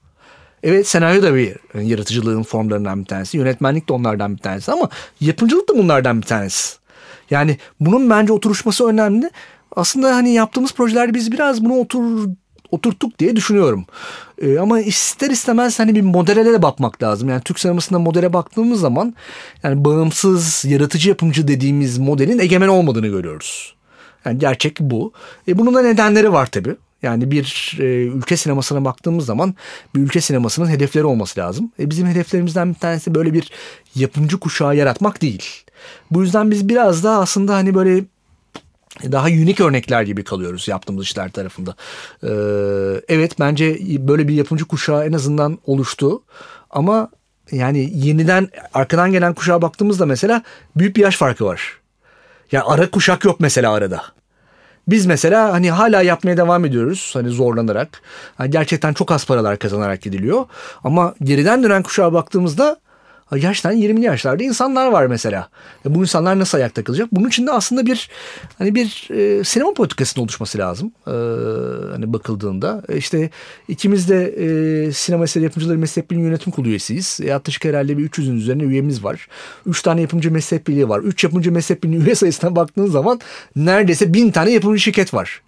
Evet 0.63 0.88
senaryo 0.88 1.24
da 1.24 1.36
bir 1.36 1.56
yaratıcılığın 1.82 2.44
formlarından 2.44 3.02
bir 3.02 3.06
tanesi. 3.06 3.38
Yönetmenlik 3.38 3.89
de 3.89 3.94
onlardan 3.94 4.36
bir 4.36 4.42
tanesi 4.42 4.72
ama 4.72 4.89
yapımcılık 5.22 5.70
da 5.70 5.78
bunlardan 5.78 6.22
bir 6.22 6.28
tanesi. 6.28 6.76
Yani 7.30 7.58
bunun 7.80 8.10
bence 8.10 8.34
oturuşması 8.34 8.88
önemli. 8.88 9.30
Aslında 9.76 10.16
hani 10.16 10.34
yaptığımız 10.34 10.74
projelerde 10.74 11.13
biz 11.13 11.32
biraz 11.32 11.66
bunu 11.66 11.74
otur 11.74 12.28
oturttuk 12.74 13.20
diye 13.20 13.36
düşünüyorum. 13.36 13.86
Ee, 14.42 14.60
ama 14.60 14.80
ister 14.80 15.30
istemez 15.30 15.80
hani 15.80 15.96
bir 15.96 16.02
modele 16.02 16.46
de 16.46 16.62
bakmak 16.62 17.04
lazım. 17.04 17.30
Yani 17.30 17.42
Türk 17.42 17.60
sinemasında 17.60 18.00
modele 18.00 18.34
baktığımız 18.34 18.80
zaman 18.80 19.16
yani 19.64 19.86
bağımsız, 19.86 20.66
yaratıcı 20.66 21.10
yapımcı 21.10 21.48
dediğimiz 21.48 21.98
modelin 21.98 22.40
egemen 22.40 22.68
olmadığını 22.68 23.08
görüyoruz. 23.08 23.76
Yani 24.26 24.40
gerçek 24.40 24.80
bu. 24.80 25.12
E, 25.48 25.58
bunun 25.58 25.74
da 25.74 25.82
nedenleri 25.82 26.34
var 26.34 26.46
tabii. 26.46 26.76
Yani 27.04 27.32
bir 27.32 27.78
e, 27.80 27.84
ülke 28.04 28.38
sinemasına 28.38 28.86
baktığımız 28.86 29.26
zaman 29.26 29.56
bir 29.96 30.02
ülke 30.02 30.22
sinemasının 30.22 30.70
hedefleri 30.70 31.06
olması 31.06 31.40
lazım. 31.40 31.72
E, 31.80 31.90
bizim 31.90 32.08
hedeflerimizden 32.08 32.70
bir 32.70 32.80
tanesi 32.80 33.16
böyle 33.16 33.34
bir 33.34 33.52
yapımcı 33.96 34.40
kuşağı 34.40 34.76
yaratmak 34.76 35.22
değil. 35.22 35.44
Bu 36.12 36.22
yüzden 36.22 36.52
biz 36.52 36.70
biraz 36.70 37.04
daha 37.04 37.20
aslında 37.20 37.54
hani 37.54 37.76
böyle 37.76 38.04
daha 39.12 39.28
unik 39.28 39.60
örnekler 39.60 40.02
gibi 40.02 40.24
kalıyoruz 40.24 40.68
yaptığımız 40.68 41.06
işler 41.06 41.32
tarafında. 41.32 41.76
Ee, 42.24 42.28
evet 43.08 43.40
bence 43.40 43.78
böyle 44.08 44.28
bir 44.28 44.34
yapımcı 44.34 44.66
kuşağı 44.66 45.06
en 45.06 45.14
azından 45.14 45.60
oluştu 45.66 46.24
ama 46.70 47.10
yani 47.52 47.92
yeniden 47.94 48.50
arkadan 48.74 49.12
gelen 49.12 49.34
kuşağa 49.34 49.62
baktığımızda 49.62 50.06
mesela 50.06 50.44
büyük 50.76 50.96
bir 50.96 51.02
yaş 51.02 51.18
farkı 51.18 51.46
var. 51.46 51.78
Yani 52.52 52.64
ara 52.64 52.92
kuşak 52.92 53.26
yok 53.26 53.40
mesela 53.40 53.72
arada. 53.72 54.04
Biz 54.88 55.06
mesela 55.06 55.54
hani 55.54 55.72
hala 55.72 56.02
yapmaya 56.02 56.38
devam 56.38 56.66
ediyoruz 56.66 57.12
hani 57.14 57.30
zorlanarak. 57.30 58.02
Hani 58.36 58.50
gerçekten 58.50 58.94
çok 58.94 59.12
az 59.12 59.26
paralar 59.26 59.60
kazanarak 59.60 60.02
gidiliyor. 60.02 60.46
Ama 60.84 61.16
geriden 61.22 61.64
dönen 61.64 61.84
kuşağa 61.84 62.14
baktığımızda 62.14 62.80
gerçekten 63.38 63.74
20'li 63.74 64.06
yaşlarda 64.06 64.43
insanlar 64.43 64.88
var 64.88 65.06
mesela. 65.06 65.50
E 65.86 65.96
bu 65.96 66.02
insanlar 66.02 66.39
nasıl 66.39 66.58
ayakta 66.58 66.84
kalacak? 66.84 67.08
Bunun 67.12 67.28
için 67.28 67.48
de 67.48 67.52
aslında 67.52 67.86
bir 67.86 68.10
hani 68.58 68.76
bir 68.76 69.08
e, 69.10 69.43
sinema 69.43 69.74
politikasının 69.74 70.24
oluşması 70.24 70.58
lazım. 70.58 70.91
E, 71.08 71.12
hani 71.91 72.13
bakıldığında. 72.13 72.84
E 72.89 72.98
işte 72.98 73.30
ikimiz 73.67 74.10
de 74.10 74.26
e, 74.26 74.91
sinema 74.91 75.24
eseri 75.24 75.43
yapımcıları 75.43 75.78
meslek 75.78 76.12
birliği 76.12 76.22
yönetim 76.22 76.52
kurulu 76.52 76.69
üyesiyiz. 76.69 77.19
E, 77.24 77.26
yaklaşık 77.26 77.65
herhalde 77.65 77.98
bir 77.98 78.10
300'ün 78.10 78.38
üzerine 78.38 78.63
üyemiz 78.63 79.04
var. 79.04 79.28
3 79.65 79.82
tane 79.82 80.02
yapımcı 80.02 80.32
meslek 80.32 80.67
birliği 80.67 80.89
var. 80.89 81.00
3 81.00 81.24
yapımcı 81.24 81.52
meslek 81.52 81.84
birliği 81.84 82.06
üye 82.06 82.15
sayısına 82.15 82.56
baktığın 82.56 82.86
zaman 82.86 83.19
neredeyse 83.56 84.13
1000 84.13 84.32
tane 84.32 84.52
yapımcı 84.52 84.80
şirket 84.80 85.13
var. 85.13 85.41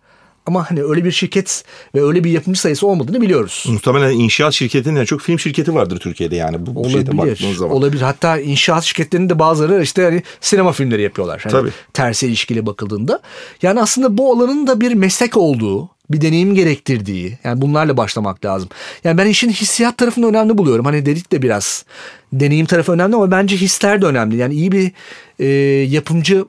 Ama 0.45 0.71
hani 0.71 0.83
öyle 0.83 1.05
bir 1.05 1.11
şirket 1.11 1.63
ve 1.95 2.03
öyle 2.03 2.23
bir 2.23 2.31
yapımcı 2.31 2.59
sayısı 2.59 2.87
olmadığını 2.87 3.21
biliyoruz. 3.21 3.65
Muhtemelen 3.67 4.11
inşaat 4.11 4.53
şirketinden 4.53 5.05
çok 5.05 5.21
film 5.21 5.39
şirketi 5.39 5.73
vardır 5.75 5.99
Türkiye'de 5.99 6.35
yani 6.35 6.65
bu 6.65 6.79
olabilir, 6.79 7.55
zaman. 7.55 7.75
Olabilir. 7.75 8.01
Hatta 8.01 8.39
inşaat 8.39 8.83
şirketlerinin 8.83 9.29
de 9.29 9.39
bazıları 9.39 9.83
işte 9.83 10.03
hani 10.03 10.23
sinema 10.41 10.71
filmleri 10.71 11.01
yapıyorlar. 11.01 11.41
Hani 11.43 11.51
Tabii. 11.51 11.69
Tersi 11.93 12.27
ilişkili 12.27 12.65
bakıldığında. 12.65 13.21
Yani 13.61 13.81
aslında 13.81 14.17
bu 14.17 14.33
alanın 14.33 14.67
da 14.67 14.81
bir 14.81 14.93
meslek 14.93 15.37
olduğu 15.37 15.89
bir 16.09 16.21
deneyim 16.21 16.55
gerektirdiği 16.55 17.37
yani 17.43 17.61
bunlarla 17.61 17.97
başlamak 17.97 18.45
lazım. 18.45 18.69
Yani 19.03 19.17
ben 19.17 19.27
işin 19.27 19.49
hissiyat 19.49 19.97
tarafını 19.97 20.27
önemli 20.27 20.57
buluyorum. 20.57 20.85
Hani 20.85 21.05
dedik 21.05 21.31
de 21.31 21.41
biraz 21.41 21.85
deneyim 22.33 22.65
tarafı 22.65 22.91
önemli 22.91 23.15
ama 23.15 23.31
bence 23.31 23.57
hisler 23.57 24.01
de 24.01 24.05
önemli. 24.05 24.35
Yani 24.35 24.53
iyi 24.53 24.71
bir 24.71 24.91
e, 25.39 25.45
yapımcı 25.83 26.45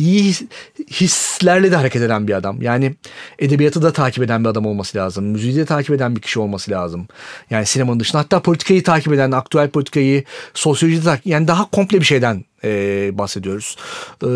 iyi 0.00 0.34
hislerle 0.90 1.72
de 1.72 1.76
hareket 1.76 2.02
eden 2.02 2.28
bir 2.28 2.34
adam. 2.34 2.62
Yani 2.62 2.94
edebiyatı 3.38 3.82
da 3.82 3.92
takip 3.92 4.24
eden 4.24 4.44
bir 4.44 4.48
adam 4.48 4.66
olması 4.66 4.98
lazım. 4.98 5.24
Müziği 5.24 5.56
de 5.56 5.64
takip 5.64 5.90
eden 5.90 6.16
bir 6.16 6.20
kişi 6.20 6.40
olması 6.40 6.70
lazım. 6.70 7.08
Yani 7.50 7.66
sinemanın 7.66 8.00
dışında 8.00 8.22
hatta 8.22 8.42
politikayı 8.42 8.82
takip 8.82 9.12
eden, 9.12 9.30
aktüel 9.30 9.70
politikayı, 9.70 10.24
sosyolojiyi 10.54 11.04
takip 11.04 11.26
yani 11.26 11.48
daha 11.48 11.70
komple 11.70 12.00
bir 12.00 12.04
şeyden 12.04 12.44
e, 12.64 12.70
bahsediyoruz. 13.18 13.76
E, 14.22 14.30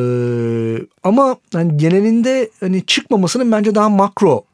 ama 1.03 1.37
yani 1.55 1.77
genelinde 1.77 2.51
hani 2.61 2.87
çıkmamasının 2.87 3.53
bence 3.53 3.75
daha 3.75 3.89
makro 3.89 4.45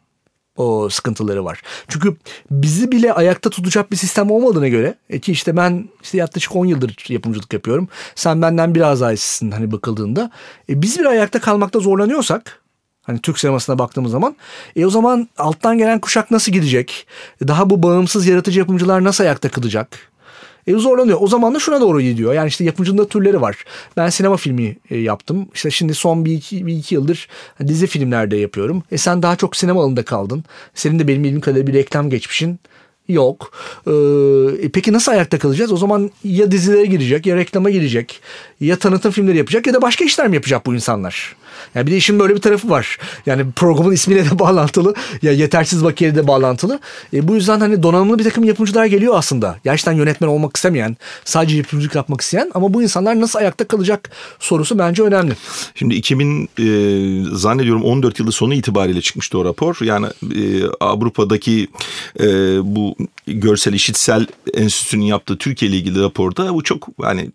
o 0.56 0.88
sıkıntıları 0.88 1.44
var. 1.44 1.62
Çünkü 1.88 2.16
bizi 2.50 2.92
bile 2.92 3.12
ayakta 3.12 3.50
tutacak 3.50 3.90
bir 3.90 3.96
sistem 3.96 4.30
olmadığına 4.30 4.68
göre 4.68 4.94
e 5.10 5.18
ki 5.18 5.32
işte 5.32 5.56
ben 5.56 5.88
işte 6.02 6.18
yaklaşık 6.18 6.56
10 6.56 6.66
yıldır 6.66 6.96
yapımcılık 7.08 7.52
yapıyorum. 7.52 7.88
Sen 8.14 8.42
benden 8.42 8.74
biraz 8.74 9.00
daha 9.00 9.12
eskisin 9.12 9.50
hani 9.50 9.72
bakıldığında. 9.72 10.30
E 10.68 10.82
biz 10.82 10.98
bir 10.98 11.04
ayakta 11.04 11.40
kalmakta 11.40 11.80
zorlanıyorsak 11.80 12.60
Hani 13.02 13.20
Türk 13.20 13.38
sinemasına 13.38 13.78
baktığımız 13.78 14.12
zaman. 14.12 14.36
E 14.76 14.86
o 14.86 14.90
zaman 14.90 15.28
alttan 15.38 15.78
gelen 15.78 16.00
kuşak 16.00 16.30
nasıl 16.30 16.52
gidecek? 16.52 17.06
Daha 17.48 17.70
bu 17.70 17.82
bağımsız 17.82 18.26
yaratıcı 18.26 18.58
yapımcılar 18.58 19.04
nasıl 19.04 19.24
ayakta 19.24 19.48
kalacak? 19.48 20.09
E, 20.66 20.72
zorlanıyor. 20.72 21.18
O 21.20 21.26
zaman 21.26 21.54
da 21.54 21.58
şuna 21.58 21.80
doğru 21.80 22.00
gidiyor. 22.00 22.34
Yani 22.34 22.48
işte 22.48 22.64
yapımcının 22.64 22.98
da 22.98 23.08
türleri 23.08 23.40
var. 23.40 23.64
Ben 23.96 24.08
sinema 24.08 24.36
filmi 24.36 24.76
e, 24.90 24.98
yaptım. 24.98 25.48
İşte 25.54 25.70
şimdi 25.70 25.94
son 25.94 26.24
bir 26.24 26.32
iki, 26.32 26.66
bir 26.66 26.76
iki 26.76 26.94
yıldır 26.94 27.28
dizi 27.66 27.86
filmlerde 27.86 28.36
yapıyorum. 28.36 28.82
E 28.92 28.98
sen 28.98 29.22
daha 29.22 29.36
çok 29.36 29.56
sinema 29.56 29.80
alanında 29.80 30.02
kaldın. 30.02 30.44
Senin 30.74 30.98
de 30.98 31.08
benim 31.08 31.24
bildiğim 31.24 31.40
kadarıyla 31.40 31.66
bir 31.66 31.74
reklam 31.74 32.10
geçmişin 32.10 32.60
yok. 33.08 33.52
Ee, 33.86 34.70
peki 34.72 34.92
nasıl 34.92 35.12
ayakta 35.12 35.38
kalacağız? 35.38 35.72
O 35.72 35.76
zaman 35.76 36.10
ya 36.24 36.50
dizilere 36.50 36.86
girecek 36.86 37.26
ya 37.26 37.36
reklama 37.36 37.70
girecek 37.70 38.20
ya 38.60 38.76
tanıtım 38.76 39.12
filmleri 39.12 39.38
yapacak 39.38 39.66
ya 39.66 39.74
da 39.74 39.82
başka 39.82 40.04
işler 40.04 40.28
mi 40.28 40.34
yapacak 40.34 40.66
bu 40.66 40.74
insanlar? 40.74 41.36
Yani 41.74 41.86
bir 41.86 41.92
de 41.92 41.96
işin 41.96 42.18
böyle 42.18 42.34
bir 42.34 42.40
tarafı 42.40 42.70
var. 42.70 42.98
Yani 43.26 43.52
programın 43.56 43.92
ismiyle 43.92 44.30
de 44.30 44.38
bağlantılı. 44.38 44.94
Ya 45.22 45.32
yetersiz 45.32 45.84
bakiyeyle 45.84 46.16
de 46.16 46.26
bağlantılı. 46.26 46.80
E, 47.14 47.28
bu 47.28 47.34
yüzden 47.34 47.60
hani 47.60 47.82
donanımlı 47.82 48.18
bir 48.18 48.24
takım 48.24 48.44
yapımcılar 48.44 48.86
geliyor 48.86 49.14
aslında. 49.16 49.56
Gerçekten 49.64 49.92
yönetmen 49.92 50.28
olmak 50.28 50.56
istemeyen, 50.56 50.96
sadece 51.24 51.56
yapımcılık 51.56 51.94
yapmak 51.94 52.20
isteyen 52.20 52.50
ama 52.54 52.74
bu 52.74 52.82
insanlar 52.82 53.20
nasıl 53.20 53.38
ayakta 53.38 53.64
kalacak 53.64 54.10
sorusu 54.38 54.78
bence 54.78 55.02
önemli. 55.02 55.32
Şimdi 55.74 55.94
2000 55.94 56.48
e, 56.58 56.66
zannediyorum 57.36 57.84
14 57.84 58.20
yılı 58.20 58.32
sonu 58.32 58.54
itibariyle 58.54 59.00
çıkmıştı 59.00 59.38
o 59.38 59.44
rapor. 59.44 59.78
Yani 59.80 60.06
e, 60.06 60.64
Avrupa'daki 60.80 61.68
e, 62.20 62.26
bu 62.76 62.96
görsel 63.26 63.72
işitsel 63.72 64.26
enstitünün 64.54 65.04
yaptığı 65.04 65.38
Türkiye 65.38 65.70
ile 65.70 65.78
ilgili 65.78 66.02
raporda 66.02 66.54
bu 66.54 66.62
çok 66.62 66.88
hani 67.02 67.30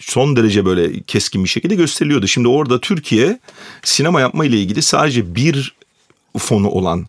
son 0.00 0.36
derece 0.36 0.64
böyle 0.64 1.02
keskin 1.02 1.44
bir 1.44 1.48
şekilde 1.48 1.74
gösteriliyordu. 1.74 2.26
Şimdi 2.26 2.48
orada 2.48 2.80
Türkiye 2.80 3.38
sinema 3.82 4.20
yapma 4.20 4.44
ile 4.44 4.56
ilgili 4.58 4.82
sadece 4.82 5.34
bir 5.34 5.74
fonu 6.38 6.68
olan 6.68 7.06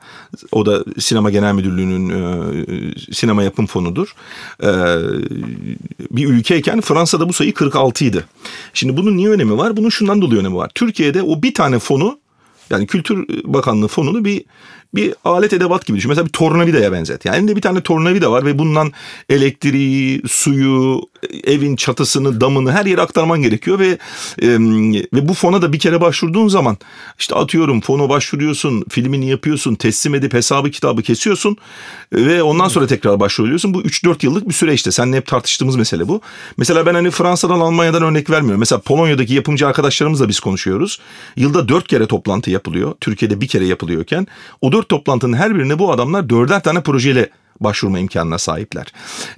o 0.51 0.65
da 0.65 0.83
sinema 0.99 1.29
genel 1.29 1.53
müdürlüğünün 1.53 2.09
e, 2.09 3.13
sinema 3.13 3.43
yapım 3.43 3.65
fonudur. 3.65 4.15
E, 4.63 4.69
bir 6.11 6.27
ülkeyken 6.27 6.81
Fransa'da 6.81 7.29
bu 7.29 7.33
sayı 7.33 7.53
46 7.53 8.05
idi. 8.05 8.25
Şimdi 8.73 8.97
bunun 8.97 9.17
niye 9.17 9.29
önemi 9.29 9.57
var? 9.57 9.77
Bunun 9.77 9.89
şundan 9.89 10.21
dolayı 10.21 10.41
önemi 10.41 10.55
var. 10.55 10.71
Türkiye'de 10.75 11.23
o 11.23 11.41
bir 11.41 11.53
tane 11.53 11.79
fonu 11.79 12.19
yani 12.69 12.87
Kültür 12.87 13.27
Bakanlığı 13.43 13.87
fonunu 13.87 14.25
bir 14.25 14.43
bir 14.95 15.13
alet 15.23 15.53
edevat 15.53 15.85
gibi 15.85 15.97
düşün. 15.97 16.09
Mesela 16.09 16.25
bir 16.25 16.31
tornavidaya 16.31 16.91
benzet. 16.91 17.25
Yani 17.25 17.37
elinde 17.37 17.55
bir 17.55 17.61
tane 17.61 17.81
tornavida 17.81 18.31
var 18.31 18.45
ve 18.45 18.59
bundan 18.59 18.91
elektriği, 19.29 20.21
suyu, 20.27 21.01
evin 21.43 21.75
çatısını, 21.75 22.41
damını 22.41 22.71
her 22.71 22.85
yere 22.85 23.01
aktarman 23.01 23.41
gerekiyor 23.41 23.79
ve 23.79 23.97
e, 24.41 24.47
ve 25.13 25.27
bu 25.27 25.33
fona 25.33 25.61
da 25.61 25.73
bir 25.73 25.79
kere 25.79 26.01
başvurduğun 26.01 26.47
zaman 26.47 26.77
işte 27.19 27.35
atıyorum 27.35 27.81
fonu 27.81 28.09
başvuruyorsun, 28.09 28.85
filmini 28.89 29.29
yapıyorsun, 29.29 29.75
teslim 29.75 30.15
edip 30.15 30.33
hesabı 30.33 30.71
kitabı 30.71 31.01
kesiyorsun 31.01 31.57
ve 32.13 32.43
ondan 32.43 32.67
sonra 32.67 32.87
tekrar 32.87 33.19
başvuruyorsun. 33.19 33.73
Bu 33.73 33.81
3-4 33.81 34.25
yıllık 34.25 34.49
bir 34.49 34.53
süre 34.53 34.73
işte. 34.73 34.91
Seninle 34.91 35.17
hep 35.17 35.27
tartıştığımız 35.27 35.75
mesele 35.75 36.07
bu. 36.07 36.21
Mesela 36.57 36.85
ben 36.85 36.93
hani 36.93 37.11
Fransa'dan, 37.11 37.59
Almanya'dan 37.59 38.03
örnek 38.03 38.29
vermiyorum. 38.29 38.59
Mesela 38.59 38.81
Polonya'daki 38.81 39.33
yapımcı 39.33 39.67
arkadaşlarımızla 39.67 40.29
biz 40.29 40.39
konuşuyoruz. 40.39 40.99
Yılda 41.35 41.69
4 41.69 41.87
kere 41.87 42.07
toplantı 42.07 42.51
yapılıyor. 42.51 42.93
Türkiye'de 43.01 43.41
bir 43.41 43.47
kere 43.47 43.65
yapılıyorken 43.65 44.27
o 44.61 44.71
4 44.71 44.80
toplantının 44.89 45.37
her 45.37 45.55
birine 45.55 45.79
bu 45.79 45.91
adamlar 45.91 46.29
dörder 46.29 46.63
tane 46.63 46.81
projeyle 46.83 47.29
başvurma 47.59 47.99
imkanına 47.99 48.37
sahipler. 48.37 48.93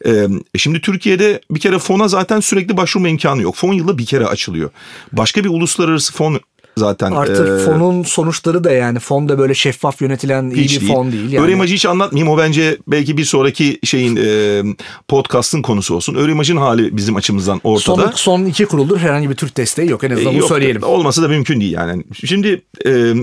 Ee, 0.06 0.28
şimdi 0.58 0.82
Türkiye'de 0.82 1.42
bir 1.52 1.60
kere 1.60 1.80
fona 1.80 2.08
zaten 2.08 2.40
sürekli 2.40 2.78
başvurma 2.78 3.10
imkanı 3.10 3.42
yok. 3.42 3.56
Fon 3.56 3.74
yılda 3.74 3.98
bir 3.98 4.06
kere 4.06 4.26
açılıyor. 4.26 4.70
Başka 5.12 5.44
bir 5.44 5.50
uluslararası 5.50 6.14
fon 6.14 6.40
zaten. 6.78 7.12
Artık 7.12 7.48
e, 7.48 7.66
fonun 7.66 8.04
sonuçları 8.04 8.64
da 8.64 8.72
yani 8.72 9.00
fon 9.00 9.30
da 9.30 9.38
böyle 9.38 9.54
şeffaf 9.54 10.02
yönetilen 10.02 10.50
iyi 10.50 10.64
bir 10.64 10.70
değil. 10.70 10.94
fon 10.94 11.12
değil. 11.12 11.32
Yani. 11.32 11.46
Öğrenmacı 11.46 11.74
hiç 11.74 11.86
anlatmayayım 11.86 12.34
o 12.34 12.38
bence 12.38 12.78
belki 12.88 13.18
bir 13.18 13.26
sonraki 13.26 13.80
şeyin 13.84 14.16
e, 14.16 14.62
podcast'ın 15.08 15.62
konusu 15.62 15.96
olsun. 15.96 16.16
Öğrenmacının 16.16 16.62
hali 16.62 16.98
bizim 16.98 17.16
açımızdan 17.16 17.62
ortada. 17.64 18.02
Son, 18.02 18.12
son 18.12 18.46
iki 18.46 18.66
kuruldur 18.66 18.98
herhangi 18.98 19.30
bir 19.30 19.36
Türk 19.36 19.58
desteği 19.58 19.90
yok 19.90 20.04
en 20.04 20.10
azından 20.10 20.32
e, 20.32 20.34
bunu 20.34 20.40
yok, 20.40 20.50
söyleyelim. 20.50 20.84
Olması 20.84 21.24
da 21.24 21.28
mümkün 21.28 21.62
değil 21.62 21.72
yani. 21.72 22.04
Şimdi... 22.26 22.62
E, 22.86 23.14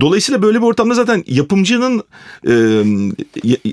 Dolayısıyla 0.00 0.42
böyle 0.42 0.58
bir 0.58 0.66
ortamda 0.66 0.94
zaten 0.94 1.24
yapımcının 1.26 2.02
e, 2.48 2.82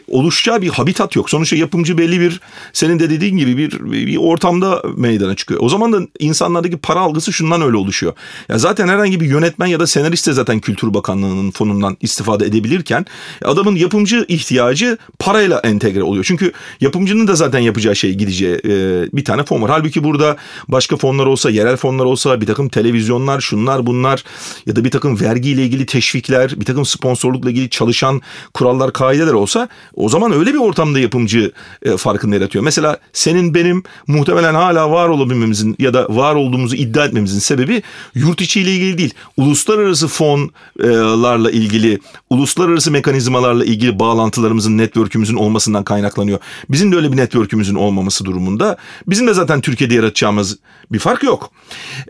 oluşacağı 0.07 0.61
bir 0.61 0.69
habitat 0.69 1.15
yok. 1.15 1.29
Sonuçta 1.29 1.55
yapımcı 1.55 1.97
belli 1.97 2.19
bir 2.19 2.41
senin 2.73 2.99
de 2.99 3.09
dediğin 3.09 3.37
gibi 3.37 3.57
bir, 3.57 3.91
bir 3.91 4.17
ortamda 4.17 4.83
meydana 4.97 5.35
çıkıyor. 5.35 5.59
O 5.63 5.69
zaman 5.69 5.93
da 5.93 6.01
insanlardaki 6.19 6.77
para 6.77 6.99
algısı 6.99 7.33
şundan 7.33 7.61
öyle 7.61 7.77
oluşuyor. 7.77 8.13
Ya 8.49 8.57
zaten 8.57 8.87
herhangi 8.87 9.19
bir 9.19 9.25
yönetmen 9.25 9.67
ya 9.67 9.79
da 9.79 9.87
senarist 9.87 10.27
de 10.27 10.33
zaten 10.33 10.59
Kültür 10.59 10.93
Bakanlığı'nın 10.93 11.51
fonundan 11.51 11.97
istifade 12.01 12.45
edebilirken 12.45 13.05
adamın 13.43 13.75
yapımcı 13.75 14.25
ihtiyacı 14.27 14.97
parayla 15.19 15.59
entegre 15.59 16.03
oluyor. 16.03 16.25
Çünkü 16.27 16.51
yapımcının 16.81 17.27
da 17.27 17.35
zaten 17.35 17.59
yapacağı 17.59 17.95
şey 17.95 18.13
gideceği 18.13 18.55
e, 18.55 18.69
bir 19.13 19.25
tane 19.25 19.43
fon 19.43 19.61
var. 19.61 19.71
Halbuki 19.71 20.03
burada 20.03 20.37
başka 20.67 20.97
fonlar 20.97 21.25
olsa, 21.25 21.49
yerel 21.49 21.77
fonlar 21.77 22.05
olsa, 22.05 22.41
bir 22.41 22.45
takım 22.45 22.69
televizyonlar, 22.69 23.41
şunlar 23.41 23.85
bunlar 23.85 24.23
ya 24.65 24.75
da 24.75 24.85
bir 24.85 24.91
takım 24.91 25.21
vergiyle 25.21 25.63
ilgili 25.63 25.85
teşvik 25.85 26.02
teşvikler, 26.03 26.59
bir 26.59 26.65
takım 26.65 26.85
sponsorlukla 26.85 27.49
ilgili 27.49 27.69
çalışan 27.69 28.21
kurallar, 28.53 28.93
kaideler 28.93 29.33
olsa 29.33 29.69
o 29.95 30.09
zaman 30.09 30.31
öyle 30.31 30.53
bir 30.53 30.59
ortamda 30.59 30.99
yapımcı 30.99 31.51
e, 31.81 31.97
farkını 31.97 32.35
yaratıyor. 32.35 32.63
Mesela 32.63 32.97
senin 33.13 33.53
benim 33.53 33.83
muhtemelen 34.07 34.53
hala 34.53 34.91
var 34.91 35.09
olabilmemizin 35.09 35.75
ya 35.79 35.93
da 35.93 36.07
var 36.09 36.35
olduğumuzu 36.35 36.75
iddia 36.75 37.05
etmemizin 37.05 37.39
sebebi 37.39 37.81
yurt 38.15 38.41
içiyle 38.41 38.71
ilgili 38.71 38.97
değil. 38.97 39.13
Uluslararası 39.37 40.07
fonlarla 40.07 41.51
ilgili, 41.51 41.99
uluslararası 42.29 42.91
mekanizmalarla 42.91 43.65
ilgili 43.65 43.99
bağlantılarımızın, 43.99 44.77
network'ümüzün 44.77 45.35
olmasından 45.35 45.83
kaynaklanıyor. 45.83 46.39
Bizim 46.69 46.91
de 46.91 46.95
öyle 46.95 47.11
bir 47.11 47.17
network'ümüzün 47.17 47.75
olmaması 47.75 48.25
durumunda 48.25 48.77
bizim 49.07 49.27
de 49.27 49.33
zaten 49.33 49.61
Türkiye'de 49.61 49.93
yaratacağımız 49.93 50.57
bir 50.91 50.99
fark 50.99 51.23
yok. 51.23 51.51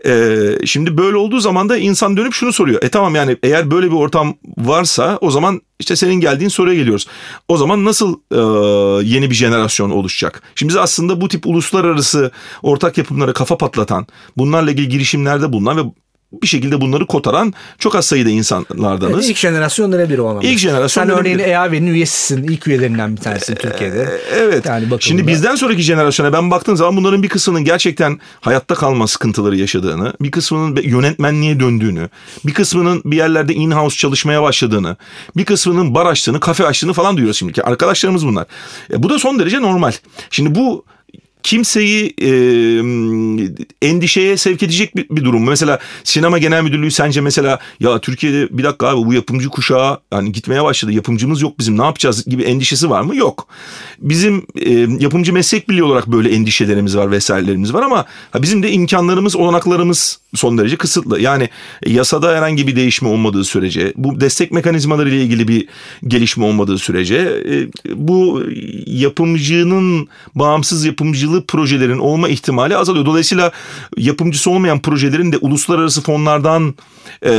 Ee, 0.06 0.58
şimdi 0.64 0.98
böyle 0.98 1.16
olduğu 1.16 1.40
zaman 1.40 1.68
da 1.68 1.76
insan 1.76 2.16
dönüp 2.16 2.34
şunu 2.34 2.52
soruyor. 2.52 2.82
E 2.82 2.88
tamam 2.88 3.14
yani 3.14 3.36
eğer 3.42 3.70
böyle 3.70 3.83
bir 3.90 3.96
ortam 3.96 4.34
varsa 4.58 5.18
o 5.20 5.30
zaman 5.30 5.60
işte 5.80 5.96
senin 5.96 6.14
geldiğin 6.14 6.48
soruya 6.48 6.74
geliyoruz. 6.74 7.06
O 7.48 7.56
zaman 7.56 7.84
nasıl 7.84 8.14
e, 8.32 8.38
yeni 9.06 9.30
bir 9.30 9.34
jenerasyon 9.34 9.90
oluşacak? 9.90 10.42
Şimdi 10.54 10.70
biz 10.70 10.76
aslında 10.76 11.20
bu 11.20 11.28
tip 11.28 11.46
uluslararası 11.46 12.30
ortak 12.62 12.98
yapımlara 12.98 13.32
kafa 13.32 13.58
patlatan, 13.58 14.06
bunlarla 14.36 14.70
ilgili 14.70 14.88
girişimlerde 14.88 15.52
bulunan 15.52 15.76
ve 15.76 15.82
bir 16.42 16.46
şekilde 16.46 16.80
bunları 16.80 17.06
kotaran 17.06 17.54
çok 17.78 17.94
az 17.94 18.06
sayıda 18.06 18.30
insanlardanız. 18.30 19.14
Evet, 19.14 19.28
ilk 19.28 19.36
jenerasyon 19.36 19.92
biri 19.92 20.20
o 20.20 20.28
anlamda. 20.28 20.46
İlk 20.46 20.58
jenerasyon 20.58 21.04
Sen 21.04 21.10
örneğin 21.10 21.38
EAV'nin 21.38 21.86
üyesisin. 21.86 22.42
ilk 22.42 22.68
üyelerinden 22.68 23.16
bir 23.16 23.20
tanesi 23.20 23.52
ee, 23.52 23.54
Türkiye'de. 23.54 24.20
Evet. 24.34 24.66
Yani 24.66 24.86
Şimdi 25.00 25.26
bizden 25.26 25.54
sonraki 25.54 25.82
jenerasyona 25.82 26.32
ben 26.32 26.50
baktığım 26.50 26.76
zaman 26.76 26.96
bunların 26.96 27.22
bir 27.22 27.28
kısmının 27.28 27.64
gerçekten 27.64 28.20
hayatta 28.40 28.74
kalma 28.74 29.06
sıkıntıları 29.06 29.56
yaşadığını, 29.56 30.12
bir 30.20 30.30
kısmının 30.30 30.82
yönetmenliğe 30.82 31.60
döndüğünü, 31.60 32.08
bir 32.44 32.54
kısmının 32.54 33.02
bir 33.04 33.16
yerlerde 33.16 33.54
in-house 33.54 33.96
çalışmaya 33.96 34.42
başladığını, 34.42 34.96
bir 35.36 35.44
kısmının 35.44 35.94
bar 35.94 36.06
açtığını, 36.06 36.40
kafe 36.40 36.66
açtığını 36.66 36.92
falan 36.92 37.16
duyuyoruz 37.16 37.38
şimdi. 37.38 37.62
Arkadaşlarımız 37.62 38.26
bunlar. 38.26 38.46
E, 38.92 39.02
bu 39.02 39.10
da 39.10 39.18
son 39.18 39.38
derece 39.38 39.62
normal. 39.62 39.92
Şimdi 40.30 40.54
bu 40.54 40.84
kimseyi 41.44 42.14
e, 42.20 42.28
endişeye 43.82 44.36
sevk 44.36 44.62
edecek 44.62 44.96
bir, 44.96 45.08
bir 45.10 45.24
durum. 45.24 45.48
Mesela 45.48 45.78
sinema 46.04 46.38
genel 46.38 46.62
müdürlüğü 46.62 46.90
sence 46.90 47.20
mesela 47.20 47.58
ya 47.80 47.98
Türkiye'de 47.98 48.58
bir 48.58 48.64
dakika 48.64 48.86
abi 48.88 49.06
bu 49.06 49.14
yapımcı 49.14 49.48
kuşağı 49.48 50.00
yani 50.12 50.32
gitmeye 50.32 50.64
başladı. 50.64 50.92
Yapımcımız 50.92 51.42
yok 51.42 51.58
bizim 51.58 51.78
ne 51.78 51.84
yapacağız 51.84 52.24
gibi 52.24 52.42
endişesi 52.42 52.90
var 52.90 53.02
mı? 53.02 53.16
Yok. 53.16 53.48
Bizim 53.98 54.46
e, 54.54 54.70
yapımcı 54.80 55.32
meslek 55.32 55.68
birliği 55.68 55.82
olarak 55.82 56.06
böyle 56.06 56.30
endişelerimiz 56.30 56.96
var 56.96 57.10
vesairelerimiz 57.10 57.74
var 57.74 57.82
ama 57.82 58.04
ha, 58.30 58.42
bizim 58.42 58.62
de 58.62 58.70
imkanlarımız 58.70 59.36
olanaklarımız 59.36 60.18
son 60.34 60.58
derece 60.58 60.76
kısıtlı. 60.76 61.20
Yani 61.20 61.48
yasada 61.86 62.36
herhangi 62.36 62.66
bir 62.66 62.76
değişme 62.76 63.08
olmadığı 63.08 63.44
sürece, 63.44 63.92
bu 63.96 64.20
destek 64.20 64.52
mekanizmaları 64.52 65.08
ile 65.08 65.22
ilgili 65.22 65.48
bir 65.48 65.68
gelişme 66.06 66.44
olmadığı 66.44 66.78
sürece 66.78 67.16
e, 67.50 67.68
bu 67.94 68.42
yapımcının 68.86 70.08
bağımsız 70.34 70.84
yapımcılığı 70.84 71.46
projelerin 71.46 71.98
olma 71.98 72.28
ihtimali 72.28 72.76
azalıyor. 72.76 73.06
Dolayısıyla 73.06 73.52
yapımcısı 73.96 74.50
olmayan 74.50 74.80
projelerin 74.80 75.32
de 75.32 75.38
uluslararası 75.38 76.02
fonlardan 76.02 76.74
e, 77.26 77.30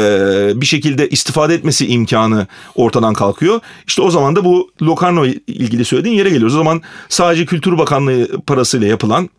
bir 0.56 0.66
şekilde 0.66 1.10
istifade 1.10 1.54
etmesi 1.54 1.88
imkanı 1.88 2.48
ortadan 2.76 3.14
kalkıyor. 3.14 3.60
İşte 3.88 4.02
o 4.02 4.12
zaman 4.12 4.36
da 4.36 4.46
bu 4.46 4.72
Locarno 4.82 5.26
ilgili 5.48 5.86
söylediğin 5.86 6.16
yere 6.16 6.30
geliyoruz. 6.30 6.56
O 6.56 6.58
zaman 6.58 6.82
sadece 7.10 7.46
Kültür 7.46 7.78
Bakanlığı 7.78 8.42
parasıyla 8.48 8.88
yapılan 8.88 9.30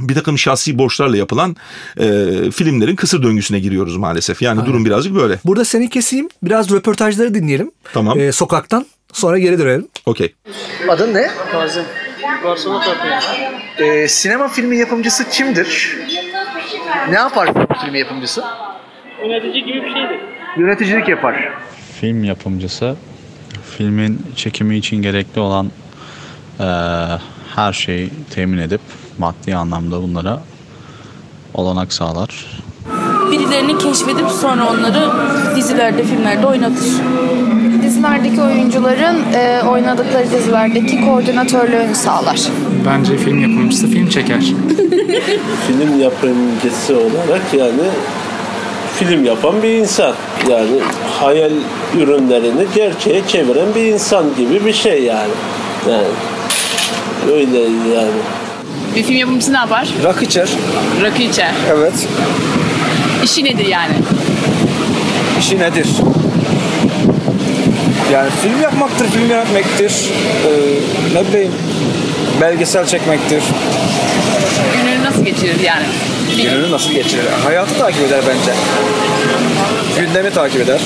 bir 0.00 0.14
takım 0.14 0.38
şahsi 0.38 0.78
borçlarla 0.78 1.16
yapılan 1.16 1.56
e, 1.96 2.06
filmlerin 2.50 2.96
kısır 2.96 3.22
döngüsüne 3.22 3.58
giriyoruz 3.60 3.96
maalesef. 3.96 4.42
Yani 4.42 4.60
Aynen. 4.60 4.72
durum 4.72 4.84
birazcık 4.84 5.14
böyle. 5.14 5.38
Burada 5.44 5.64
seni 5.64 5.90
keseyim. 5.90 6.28
Biraz 6.42 6.70
röportajları 6.70 7.34
dinleyelim. 7.34 7.70
Tamam. 7.92 8.20
E, 8.20 8.32
sokaktan. 8.32 8.86
Sonra 9.12 9.38
geri 9.38 9.58
dönelim. 9.58 9.88
Okey. 10.06 10.34
Adın 10.88 11.14
ne? 11.14 11.30
Kazım. 11.52 11.84
Barcelona 12.44 12.84
Kapı'ya. 12.84 13.20
E, 13.78 14.08
sinema 14.08 14.48
filmi 14.48 14.76
yapımcısı 14.76 15.30
kimdir? 15.30 15.96
Ne 17.10 17.14
yapar 17.14 17.50
filmi 17.84 17.98
yapımcısı? 17.98 18.44
Yönetici 19.22 19.64
gibi 19.64 19.82
bir 19.82 19.88
şeydir. 19.92 20.20
Yöneticilik 20.58 21.08
yapar. 21.08 21.52
Film 22.00 22.24
yapımcısı 22.24 22.96
filmin 23.76 24.22
çekimi 24.36 24.76
için 24.76 25.02
gerekli 25.02 25.40
olan 25.40 25.70
e, 26.60 26.64
her 27.58 27.72
şeyi 27.72 28.10
temin 28.34 28.58
edip 28.58 28.80
maddi 29.18 29.56
anlamda 29.56 30.02
bunlara 30.02 30.40
olanak 31.54 31.92
sağlar. 31.92 32.46
Birilerini 33.32 33.78
keşfedip 33.78 34.28
sonra 34.28 34.68
onları 34.70 35.10
dizilerde, 35.56 36.04
filmlerde 36.04 36.46
oynatır. 36.46 36.86
Dizilerdeki 37.82 38.42
oyuncuların 38.42 39.32
e, 39.34 39.62
oynadıkları 39.62 40.30
dizilerdeki 40.30 41.04
koordinatörlüğünü 41.04 41.94
sağlar. 41.94 42.40
Bence 42.86 43.16
film 43.16 43.40
yapımcısı 43.40 43.86
film 43.86 44.08
çeker. 44.08 44.40
film 45.66 46.00
yapımcısı 46.00 46.96
olarak 46.96 47.42
yani 47.58 47.88
film 48.94 49.24
yapan 49.24 49.62
bir 49.62 49.68
insan. 49.68 50.14
Yani 50.50 50.80
hayal 51.20 51.52
ürünlerini 51.98 52.66
gerçeğe 52.74 53.22
çeviren 53.28 53.74
bir 53.74 53.84
insan 53.84 54.24
gibi 54.36 54.66
bir 54.66 54.72
şey 54.72 55.02
yani. 55.02 55.32
Yani 55.90 56.04
öyle 57.32 57.58
yani. 57.94 58.10
Bir 58.96 59.02
film 59.02 59.16
yapımcısı 59.16 59.52
ne 59.52 59.56
yapar? 59.56 59.88
Rakı 60.04 60.24
içer. 60.24 60.48
Rakı 61.02 61.22
içer. 61.22 61.50
Evet. 61.72 61.92
İşi 63.24 63.44
nedir 63.44 63.66
yani? 63.66 63.94
İşi 65.40 65.58
nedir? 65.58 65.86
Yani 68.12 68.30
film 68.42 68.62
yapmaktır, 68.62 69.06
film 69.08 69.30
yönetmektir. 69.30 69.92
Ee, 70.46 70.50
ne 71.14 71.28
bileyim, 71.28 71.52
belgesel 72.40 72.86
çekmektir. 72.86 73.42
Gününü 74.76 75.04
nasıl 75.04 75.24
geçirir 75.24 75.60
yani? 75.60 75.84
Gününü 76.36 76.70
nasıl 76.70 76.92
geçirir? 76.92 77.24
Hayatı 77.44 77.78
takip 77.78 78.02
eder 78.02 78.20
bence. 78.28 78.52
Gündemi 80.00 80.30
takip 80.30 80.60
eder. 80.60 80.80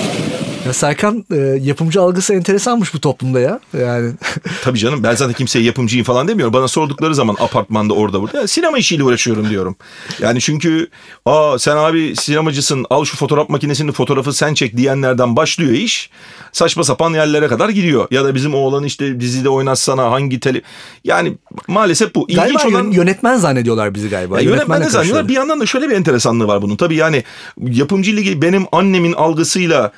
Ya 0.66 0.72
Serkan 0.72 1.24
e, 1.30 1.36
yapımcı 1.62 2.02
algısı 2.02 2.34
enteresanmış 2.34 2.94
bu 2.94 3.00
toplumda 3.00 3.40
ya. 3.40 3.60
Yani 3.80 4.12
Tabii 4.64 4.78
canım 4.78 5.02
ben 5.02 5.14
zaten 5.14 5.34
kimseye 5.34 5.64
yapımcıyım 5.64 6.04
falan 6.04 6.28
demiyorum. 6.28 6.54
Bana 6.54 6.68
sordukları 6.68 7.14
zaman 7.14 7.36
apartmanda 7.40 7.94
orada 7.94 8.22
burada 8.22 8.40
ya, 8.40 8.46
sinema 8.46 8.78
işiyle 8.78 9.04
uğraşıyorum 9.04 9.50
diyorum. 9.50 9.76
Yani 10.20 10.40
çünkü 10.40 10.88
aa 11.26 11.58
sen 11.58 11.76
abi 11.76 12.16
sinemacısın 12.16 12.86
al 12.90 13.04
şu 13.04 13.16
fotoğraf 13.16 13.48
makinesini 13.48 13.92
fotoğrafı 13.92 14.32
sen 14.32 14.54
çek 14.54 14.76
diyenlerden 14.76 15.36
başlıyor 15.36 15.72
iş. 15.72 16.10
Saçma 16.52 16.84
sapan 16.84 17.14
yerlere 17.14 17.48
kadar 17.48 17.68
gidiyor. 17.68 18.06
Ya 18.10 18.24
da 18.24 18.34
bizim 18.34 18.54
oğlan 18.54 18.84
işte 18.84 19.20
dizide 19.20 19.48
oynatsana 19.48 20.10
hangi 20.10 20.40
tele... 20.40 20.62
Yani 21.04 21.38
maalesef 21.68 22.14
bu. 22.14 22.26
galiba 22.26 22.44
İlginç 22.44 22.74
olan... 22.74 22.90
yönetmen 22.90 23.36
zannediyorlar 23.36 23.94
bizi 23.94 24.08
galiba. 24.08 24.40
Ya 24.40 24.50
yönetmen 24.50 24.80
de 24.80 24.90
zannediyorlar. 24.90 25.28
Bir 25.28 25.34
yandan 25.34 25.60
da 25.60 25.66
şöyle 25.66 25.88
bir 25.88 25.94
enteresanlığı 25.94 26.46
var 26.46 26.62
bunun. 26.62 26.76
Tabii 26.76 26.94
yani 26.94 27.24
yapımcı 27.60 28.10
ilgili 28.10 28.42
benim 28.42 28.66
annemin 28.72 29.12
algısıyla 29.12 29.92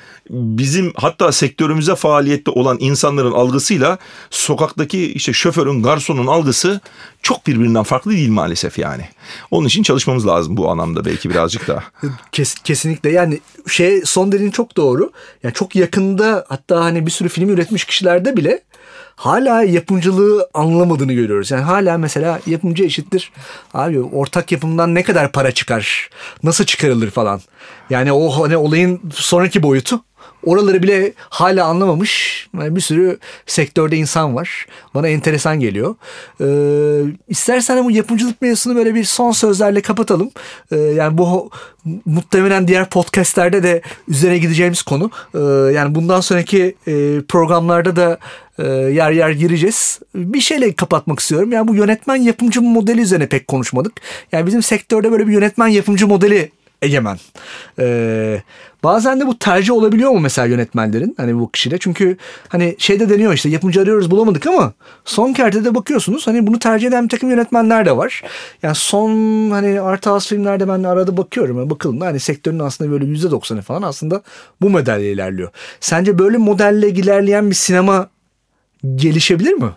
bizim 0.57 0.93
hatta 0.95 1.31
sektörümüze 1.31 1.95
faaliyette 1.95 2.51
olan 2.51 2.77
insanların 2.79 3.31
algısıyla 3.31 3.97
sokaktaki 4.29 5.13
işte 5.13 5.33
şoförün, 5.33 5.83
garsonun 5.83 6.27
algısı 6.27 6.79
çok 7.21 7.47
birbirinden 7.47 7.83
farklı 7.83 8.11
değil 8.11 8.29
maalesef 8.29 8.79
yani. 8.79 9.03
Onun 9.51 9.67
için 9.67 9.83
çalışmamız 9.83 10.27
lazım 10.27 10.57
bu 10.57 10.69
anlamda 10.69 11.05
belki 11.05 11.29
birazcık 11.29 11.67
daha. 11.67 11.83
Kes, 12.31 12.55
kesinlikle 12.55 13.11
yani 13.11 13.39
şey 13.67 14.01
son 14.05 14.31
dediğin 14.31 14.51
çok 14.51 14.77
doğru. 14.77 15.11
Yani 15.43 15.53
çok 15.53 15.75
yakında 15.75 16.45
hatta 16.49 16.83
hani 16.83 17.05
bir 17.05 17.11
sürü 17.11 17.29
film 17.29 17.49
üretmiş 17.49 17.85
kişilerde 17.85 18.37
bile 18.37 18.61
hala 19.15 19.63
yapımcılığı 19.63 20.49
anlamadığını 20.53 21.13
görüyoruz. 21.13 21.51
Yani 21.51 21.63
hala 21.63 21.97
mesela 21.97 22.39
yapımcı 22.45 22.83
eşittir. 22.83 23.31
Abi 23.73 24.01
ortak 24.01 24.51
yapımdan 24.51 24.95
ne 24.95 25.03
kadar 25.03 25.31
para 25.31 25.51
çıkar? 25.51 26.09
Nasıl 26.43 26.65
çıkarılır 26.65 27.11
falan. 27.11 27.41
Yani 27.89 28.11
o 28.11 28.43
hani 28.43 28.57
olayın 28.57 29.01
sonraki 29.13 29.63
boyutu 29.63 30.03
Oraları 30.45 30.83
bile 30.83 31.13
hala 31.17 31.65
anlamamış 31.65 32.47
bir 32.53 32.81
sürü 32.81 33.17
sektörde 33.45 33.97
insan 33.97 34.35
var. 34.35 34.65
Bana 34.93 35.07
enteresan 35.07 35.59
geliyor. 35.59 35.95
Ee, 36.41 37.13
istersen 37.27 37.85
bu 37.85 37.91
yapımcılık 37.91 38.41
mevzusunu 38.41 38.75
böyle 38.75 38.95
bir 38.95 39.03
son 39.03 39.31
sözlerle 39.31 39.81
kapatalım. 39.81 40.31
Ee, 40.71 40.75
yani 40.75 41.17
bu 41.17 41.49
muhtemelen 42.05 42.67
diğer 42.67 42.89
podcastlerde 42.89 43.63
de 43.63 43.81
üzerine 44.07 44.37
gideceğimiz 44.37 44.81
konu. 44.81 45.11
Ee, 45.35 45.39
yani 45.73 45.95
bundan 45.95 46.21
sonraki 46.21 46.75
e, 46.87 47.21
programlarda 47.27 47.95
da 47.95 48.19
e, 48.59 48.67
yer 48.67 49.11
yer 49.11 49.29
gireceğiz. 49.29 49.99
Bir 50.15 50.41
şeyle 50.41 50.73
kapatmak 50.73 51.19
istiyorum. 51.19 51.51
Yani 51.51 51.67
bu 51.67 51.75
yönetmen 51.75 52.15
yapımcı 52.15 52.61
modeli 52.61 53.01
üzerine 53.01 53.27
pek 53.27 53.47
konuşmadık. 53.47 53.93
Yani 54.31 54.47
bizim 54.47 54.63
sektörde 54.63 55.11
böyle 55.11 55.27
bir 55.27 55.33
yönetmen 55.33 55.67
yapımcı 55.67 56.07
modeli 56.07 56.51
egemen. 56.85 57.17
Ee, 57.79 58.41
bazen 58.83 59.19
de 59.19 59.27
bu 59.27 59.39
tercih 59.39 59.73
olabiliyor 59.73 60.11
mu 60.11 60.19
mesela 60.19 60.47
yönetmenlerin 60.47 61.13
hani 61.17 61.39
bu 61.39 61.51
kişide? 61.51 61.77
Çünkü 61.77 62.17
hani 62.47 62.75
şeyde 62.77 63.09
deniyor 63.09 63.33
işte 63.33 63.49
yapımcı 63.49 63.81
arıyoruz 63.81 64.11
bulamadık 64.11 64.47
ama 64.47 64.73
son 65.05 65.33
kertede 65.33 65.75
bakıyorsunuz 65.75 66.27
hani 66.27 66.47
bunu 66.47 66.59
tercih 66.59 66.87
eden 66.87 67.03
bir 67.03 67.09
takım 67.09 67.29
yönetmenler 67.29 67.85
de 67.85 67.97
var. 67.97 68.21
Yani 68.63 68.75
son 68.75 69.11
hani 69.51 69.81
art 69.81 70.07
house 70.07 70.29
filmlerde 70.29 70.67
ben 70.67 70.83
arada 70.83 71.17
bakıyorum. 71.17 71.57
Yani 71.57 71.69
bakılın 71.69 72.01
hani 72.01 72.19
sektörün 72.19 72.59
aslında 72.59 72.91
böyle 72.91 73.05
yüzde 73.05 73.31
doksanı 73.31 73.61
falan 73.61 73.81
aslında 73.81 74.21
bu 74.61 74.69
modelle 74.69 75.11
ilerliyor. 75.11 75.49
Sence 75.79 76.19
böyle 76.19 76.37
modelle 76.37 76.89
ilerleyen 76.89 77.49
bir 77.49 77.55
sinema 77.55 78.09
gelişebilir 78.95 79.53
mi? 79.53 79.69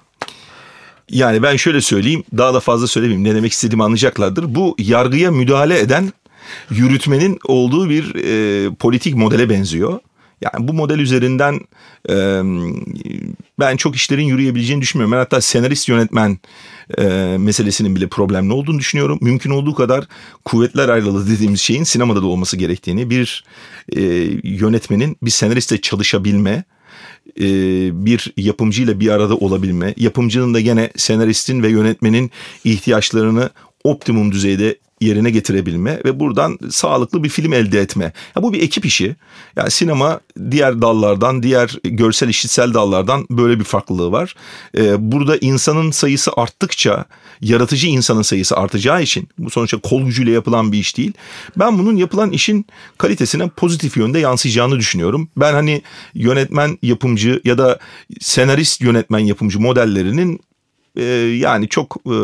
Yani 1.11 1.42
ben 1.42 1.57
şöyle 1.57 1.81
söyleyeyim 1.81 2.25
daha 2.37 2.55
da 2.55 2.61
fazla 2.61 2.87
söylemeyeyim 2.87 3.25
ne 3.25 3.35
demek 3.35 3.53
istediğimi 3.53 3.85
anlayacaklardır. 3.85 4.55
Bu 4.55 4.77
yargıya 4.79 5.31
müdahale 5.31 5.79
eden 5.81 6.12
yürütmenin 6.70 7.38
olduğu 7.44 7.90
bir 7.90 8.14
e, 8.14 8.74
politik 8.74 9.14
modele 9.14 9.50
benziyor. 9.50 10.00
Yani 10.40 10.68
bu 10.68 10.72
model 10.72 10.98
üzerinden 10.98 11.61
e, 12.11 12.14
ben 13.58 13.76
çok 13.76 13.96
işlerin 13.96 14.24
yürüyebileceğini 14.24 14.82
düşünmüyorum. 14.82 15.12
Ben 15.12 15.18
hatta 15.18 15.40
senarist 15.40 15.88
yönetmen 15.88 16.38
e, 16.98 17.04
meselesinin 17.38 17.96
bile 17.96 18.06
problemli 18.08 18.52
olduğunu 18.52 18.78
düşünüyorum. 18.78 19.18
Mümkün 19.22 19.50
olduğu 19.50 19.74
kadar 19.74 20.04
kuvvetler 20.44 20.88
ayrılığı 20.88 21.30
dediğimiz 21.30 21.61
şeyin 21.61 21.84
sinemada 21.84 22.22
da 22.22 22.26
olması 22.26 22.56
gerektiğini, 22.56 23.11
bir 23.11 23.44
e, 23.96 24.02
yönetmenin 24.42 25.16
bir 25.22 25.30
senaristle 25.30 25.80
çalışabilme, 25.80 26.64
e, 27.40 27.44
bir 28.06 28.32
yapımcıyla 28.37 29.00
bir 29.00 29.08
arada 29.08 29.37
olabilme, 29.37 29.94
yapımcının 29.96 30.54
da 30.54 30.61
gene 30.61 30.90
senaristin 30.96 31.62
ve 31.62 31.68
yönetmenin 31.68 32.30
ihtiyaçlarını 32.64 33.50
optimum 33.84 34.32
düzeyde 34.32 34.78
yerine 35.00 35.30
getirebilme 35.30 36.00
ve 36.04 36.20
buradan 36.20 36.58
sağlıklı 36.70 37.24
bir 37.24 37.28
film 37.28 37.52
elde 37.52 37.80
etme. 37.80 38.12
Ya 38.37 38.42
bu 38.42 38.52
bir 38.52 38.62
ekip 38.62 38.87
işi. 38.87 39.16
Yani 39.56 39.70
sinema 39.70 40.20
diğer 40.50 40.82
dallardan, 40.82 41.42
diğer 41.42 41.76
görsel 41.84 42.28
işitsel 42.28 42.74
dallardan 42.74 43.26
böyle 43.30 43.58
bir 43.58 43.64
farklılığı 43.64 44.12
var. 44.12 44.34
Ee, 44.76 45.12
burada 45.12 45.37
insanın 45.37 45.90
sayısı 45.90 46.30
arttıkça 46.37 47.04
yaratıcı 47.40 47.87
insanın 47.87 48.22
sayısı 48.22 48.56
artacağı 48.56 49.02
için 49.02 49.28
bu 49.38 49.50
sonuçta 49.50 49.78
kol 49.78 50.02
gücüyle 50.02 50.30
yapılan 50.30 50.72
bir 50.72 50.78
iş 50.78 50.96
değil. 50.96 51.12
Ben 51.56 51.78
bunun 51.78 51.96
yapılan 51.96 52.30
işin 52.30 52.66
kalitesine 52.98 53.48
pozitif 53.48 53.96
yönde 53.96 54.18
yansıyacağını 54.18 54.78
düşünüyorum. 54.78 55.28
Ben 55.37 55.52
hani 55.52 55.82
yönetmen 56.14 56.78
yapımcı 56.82 57.40
ya 57.44 57.58
da 57.58 57.78
senarist 58.20 58.80
yönetmen 58.80 59.18
yapımcı 59.18 59.61
modellerinin 59.61 60.40
yani 61.38 61.68
çok 61.68 61.96
e, 62.06 62.16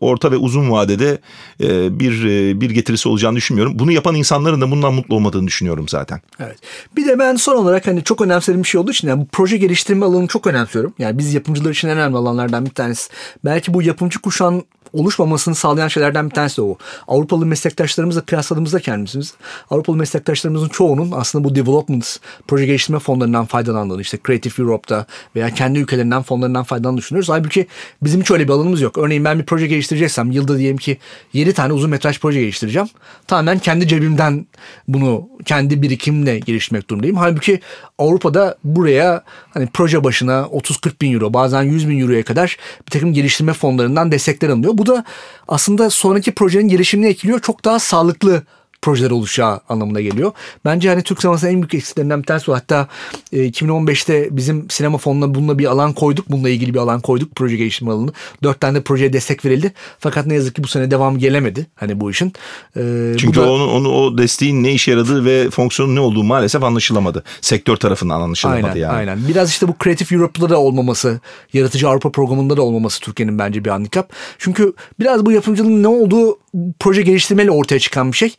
orta 0.00 0.32
ve 0.32 0.36
uzun 0.36 0.70
vadede 0.70 1.18
e, 1.60 2.00
bir 2.00 2.24
e, 2.24 2.60
bir 2.60 2.70
getirisi 2.70 3.08
olacağını 3.08 3.36
düşünmüyorum. 3.36 3.78
Bunu 3.78 3.92
yapan 3.92 4.14
insanların 4.14 4.60
da 4.60 4.70
bundan 4.70 4.94
mutlu 4.94 5.14
olmadığını 5.14 5.46
düşünüyorum 5.46 5.88
zaten. 5.88 6.20
Evet. 6.40 6.58
Bir 6.96 7.06
de 7.06 7.18
ben 7.18 7.36
son 7.36 7.56
olarak 7.56 7.86
hani 7.86 8.04
çok 8.04 8.20
önemsediğim 8.20 8.62
bir 8.62 8.68
şey 8.68 8.80
olduğu 8.80 8.90
için 8.90 9.08
yani 9.08 9.20
bu 9.20 9.26
proje 9.32 9.56
geliştirme 9.56 10.06
alanını 10.06 10.26
çok 10.26 10.46
önemsiyorum. 10.46 10.94
Yani 10.98 11.18
biz 11.18 11.34
yapımcılar 11.34 11.70
için 11.70 11.88
en 11.88 11.96
önemli 11.96 12.16
alanlardan 12.16 12.66
bir 12.66 12.70
tanesi. 12.70 13.10
Belki 13.44 13.74
bu 13.74 13.82
yapımcı 13.82 14.18
kuşağın 14.18 14.64
oluşmamasını 14.92 15.54
sağlayan 15.54 15.88
şeylerden 15.88 16.30
bir 16.30 16.34
tanesi 16.34 16.56
de 16.56 16.62
o. 16.62 16.76
Avrupalı 17.08 17.46
meslektaşlarımızla 17.46 18.20
kıyasladığımızda 18.20 18.80
kendimiz 18.80 19.34
Avrupalı 19.70 19.96
meslektaşlarımızın 19.96 20.68
çoğunun 20.68 21.12
aslında 21.12 21.44
bu 21.44 21.54
development 21.54 22.16
proje 22.48 22.66
geliştirme 22.66 22.98
fonlarından 22.98 23.44
faydalandığını 23.44 24.00
işte 24.00 24.18
Creative 24.26 24.62
Europe'da 24.62 25.06
veya 25.36 25.50
kendi 25.50 25.78
ülkelerinden 25.78 26.22
fonlarından 26.22 26.64
faydalandığını 26.64 26.98
düşünüyoruz. 26.98 27.28
Halbuki 27.28 27.66
bizim 28.02 28.19
hiç 28.20 28.30
öyle 28.30 28.48
bir 28.48 28.52
alanımız 28.52 28.80
yok. 28.80 28.98
Örneğin 28.98 29.24
ben 29.24 29.38
bir 29.38 29.44
proje 29.44 29.66
geliştireceksem 29.66 30.30
yılda 30.30 30.58
diyelim 30.58 30.76
ki 30.76 30.98
7 31.32 31.52
tane 31.52 31.72
uzun 31.72 31.90
metraj 31.90 32.20
proje 32.20 32.40
geliştireceğim. 32.40 32.88
Tamamen 33.26 33.58
kendi 33.58 33.88
cebimden 33.88 34.46
bunu 34.88 35.28
kendi 35.44 35.82
birikimle 35.82 36.38
geliştirmek 36.38 36.90
durumdayım. 36.90 37.16
Halbuki 37.16 37.60
Avrupa'da 37.98 38.56
buraya 38.64 39.24
hani 39.50 39.68
proje 39.72 40.04
başına 40.04 40.32
30-40 40.32 41.00
bin 41.00 41.12
euro 41.12 41.34
bazen 41.34 41.62
100 41.62 41.88
bin 41.88 42.00
euroya 42.00 42.22
kadar 42.22 42.56
bir 42.86 42.90
takım 42.90 43.12
geliştirme 43.12 43.52
fonlarından 43.52 44.12
destekler 44.12 44.48
alınıyor. 44.48 44.78
Bu 44.78 44.86
da 44.86 45.04
aslında 45.48 45.90
sonraki 45.90 46.34
projenin 46.34 46.68
gelişimini 46.68 47.08
etkiliyor. 47.08 47.40
Çok 47.40 47.64
daha 47.64 47.78
sağlıklı 47.78 48.42
projeler 48.82 49.10
oluşacağı 49.10 49.60
anlamına 49.68 50.00
geliyor. 50.00 50.32
Bence 50.64 50.88
hani 50.88 51.02
Türk 51.02 51.20
sinemasının 51.20 51.50
en 51.50 51.56
büyük 51.56 51.74
eksikliklerinden 51.74 52.22
bir 52.22 52.26
tanesi 52.26 52.50
o. 52.50 52.54
Hatta 52.54 52.88
e, 53.32 53.36
2015'te 53.48 54.36
bizim 54.36 54.70
sinema 54.70 54.98
fonuna 54.98 55.34
bununla 55.34 55.58
bir 55.58 55.66
alan 55.66 55.92
koyduk. 55.92 56.30
Bununla 56.30 56.48
ilgili 56.48 56.74
bir 56.74 56.78
alan 56.78 57.00
koyduk. 57.00 57.34
Proje 57.34 57.56
geliştirme 57.56 57.92
alanı. 57.92 58.12
Dört 58.42 58.60
tane 58.60 58.78
de 58.78 58.82
projeye 58.82 59.12
destek 59.12 59.44
verildi. 59.44 59.72
Fakat 59.98 60.26
ne 60.26 60.34
yazık 60.34 60.54
ki 60.54 60.64
bu 60.64 60.68
sene 60.68 60.90
devam 60.90 61.18
gelemedi. 61.18 61.66
Hani 61.74 62.00
bu 62.00 62.10
işin. 62.10 62.32
E, 62.76 62.82
Çünkü 63.18 63.40
bu 63.40 63.44
da, 63.44 63.52
onun, 63.52 63.68
onu, 63.68 63.88
o 63.88 64.18
desteğin 64.18 64.64
ne 64.64 64.72
işe 64.72 64.90
yaradığı 64.90 65.24
ve 65.24 65.50
fonksiyonun 65.50 65.96
ne 65.96 66.00
olduğu 66.00 66.24
maalesef 66.24 66.62
anlaşılamadı. 66.62 67.24
Sektör 67.40 67.76
tarafından 67.76 68.20
anlaşılamadı 68.20 68.66
aynen, 68.66 68.80
yani. 68.80 68.92
Aynen. 68.92 69.28
Biraz 69.28 69.50
işte 69.50 69.68
bu 69.68 69.74
Creative 69.84 70.16
Europe'da 70.16 70.50
da 70.50 70.60
olmaması, 70.60 71.20
Yaratıcı 71.52 71.88
Avrupa 71.88 72.10
programında 72.10 72.56
da 72.56 72.62
olmaması 72.62 73.00
Türkiye'nin 73.00 73.38
bence 73.38 73.64
bir 73.64 73.70
handikap. 73.70 74.12
Çünkü 74.38 74.72
biraz 75.00 75.26
bu 75.26 75.32
yapımcılığın 75.32 75.82
ne 75.82 75.88
olduğu 75.88 76.38
proje 76.80 77.02
geliştirmeyle 77.02 77.50
ortaya 77.50 77.78
çıkan 77.78 78.12
bir 78.12 78.16
şey 78.16 78.34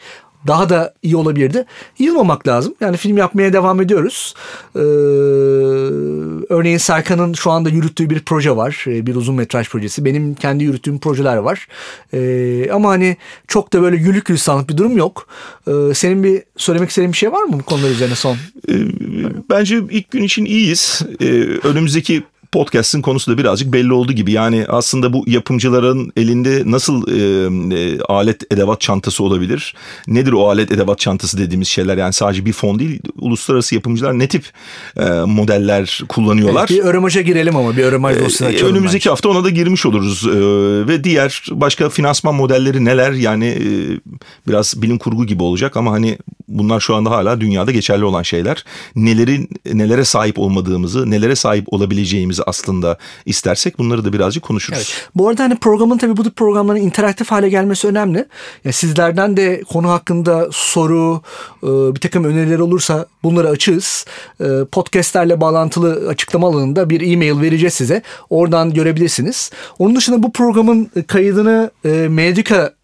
daha 0.48 0.70
da 0.70 0.94
iyi 1.04 1.16
olabilirdi. 1.16 1.66
Yılmamak 2.00 2.48
lazım. 2.48 2.76
Yani 2.82 2.98
film 2.98 3.18
yapmaya 3.18 3.54
devam 3.54 3.82
ediyoruz. 3.82 4.36
Ee, 4.76 4.80
örneğin 6.50 6.78
Serkan'ın 6.78 7.34
şu 7.34 7.52
anda 7.52 7.70
yürüttüğü 7.70 8.10
bir 8.10 8.20
proje 8.20 8.56
var. 8.56 8.86
Ee, 8.88 9.06
bir 9.06 9.16
uzun 9.16 9.36
metraj 9.36 9.70
projesi. 9.70 10.06
Benim 10.06 10.36
kendi 10.36 10.64
yürüttüğüm 10.64 11.00
projeler 11.00 11.38
var. 11.38 11.68
Ee, 12.14 12.72
ama 12.72 12.90
hani 12.90 13.18
çok 13.48 13.74
da 13.74 13.82
böyle 13.82 13.98
gülük 13.98 14.26
gülistanlık 14.26 14.70
bir 14.70 14.78
durum 14.78 14.98
yok. 14.98 15.28
Ee, 15.68 15.94
senin 15.94 16.24
bir 16.24 16.44
söylemek 16.58 16.90
istediğin 16.90 17.12
bir 17.12 17.18
şey 17.18 17.32
var 17.32 17.44
mı 17.44 17.54
bu 17.60 17.64
konular 17.64 17.90
üzerine 17.90 18.16
son? 18.16 18.38
Ee, 18.70 18.74
bence 19.50 19.82
ilk 19.90 20.12
gün 20.12 20.24
için 20.24 20.46
iyiyiz. 20.46 21.02
Ee, 21.22 21.26
önümüzdeki 21.64 22.24
podcast'ın 22.52 23.02
konusu 23.02 23.32
da 23.32 23.38
birazcık 23.38 23.74
belli 23.74 23.94
oldu 23.94 24.14
gibi. 24.14 24.32
Yani 24.32 24.66
aslında 24.70 25.14
bu 25.14 25.24
yapımcıların 25.28 26.12
elinde 26.18 26.64
nasıl 26.66 27.08
e, 27.08 27.76
e, 27.76 28.00
alet 28.02 28.54
edevat 28.54 28.82
çantası 28.82 29.24
olabilir? 29.24 29.76
Nedir 30.08 30.32
o 30.32 30.48
alet 30.48 30.72
edevat 30.72 31.00
çantası 31.00 31.38
dediğimiz 31.38 31.68
şeyler? 31.68 31.98
Yani 31.98 32.14
sadece 32.14 32.46
bir 32.46 32.54
fon 32.54 32.80
değil, 32.80 33.00
uluslararası 33.20 33.76
yapımcılar 33.76 34.20
ne 34.20 34.28
tip 34.28 34.46
e, 34.98 35.10
modeller 35.10 36.02
kullanıyorlar? 36.10 36.68
Evet, 36.72 36.84
bir 36.84 36.90
öremaja 36.90 37.22
girelim 37.22 37.56
ama 37.56 37.78
bir 37.78 37.84
öremaj 37.84 38.16
dosyasına 38.16 38.48
açalım. 38.48 38.74
Önümüzdeki 38.74 39.04
bence. 39.04 39.10
hafta 39.10 39.30
ona 39.30 39.44
da 39.44 39.50
girmiş 39.50 39.86
oluruz. 39.86 40.28
E, 40.28 40.38
ve 40.88 41.04
diğer 41.04 41.44
başka 41.52 41.90
finansman 41.90 42.36
modelleri 42.36 42.86
neler? 42.86 43.12
Yani 43.12 43.46
e, 43.46 43.68
biraz 44.48 44.82
bilim 44.82 44.98
kurgu 44.98 45.26
gibi 45.26 45.44
olacak 45.44 45.78
ama 45.78 45.92
hani 45.92 46.18
bunlar 46.48 46.80
şu 46.80 46.96
anda 46.96 47.12
hala 47.12 47.42
dünyada 47.42 47.72
geçerli 47.72 48.06
olan 48.06 48.24
şeyler. 48.24 48.66
Nelerin 48.96 49.50
nelere 49.74 50.06
sahip 50.06 50.40
olmadığımızı, 50.40 51.12
nelere 51.12 51.36
sahip 51.36 51.74
olabileceğimizi 51.74 52.41
aslında 52.48 52.98
istersek 53.26 53.80
bunları 53.80 54.06
da 54.06 54.14
birazcık 54.14 54.44
konuşuruz. 54.44 54.78
Evet. 54.78 55.10
Bu 55.16 55.30
arada 55.30 55.44
hani 55.44 55.56
programın 55.56 55.98
tabii 55.98 56.18
bu 56.18 56.24
tip 56.24 56.36
programların 56.36 56.80
interaktif 56.80 57.32
hale 57.32 57.50
gelmesi 57.50 57.88
önemli. 57.88 58.26
Yani 58.64 58.74
sizlerden 58.74 59.38
de 59.38 59.62
konu 59.70 59.90
hakkında 59.90 60.50
soru, 60.52 61.22
e, 61.64 61.68
bir 61.68 62.00
takım 62.00 62.24
öneriler 62.24 62.60
olursa 62.60 63.06
bunları 63.24 63.50
açığız. 63.50 64.06
E, 64.40 64.46
podcastlerle 64.72 65.42
bağlantılı 65.42 66.10
açıklama 66.10 66.48
alanında 66.48 66.90
bir 66.90 67.14
e-mail 67.14 67.42
vereceğiz 67.42 67.74
size. 67.74 68.02
Oradan 68.30 68.74
görebilirsiniz. 68.74 69.52
Onun 69.80 69.96
dışında 69.96 70.24
bu 70.24 70.32
programın 70.32 70.92
kaydını 71.08 71.72
e, 71.86 72.08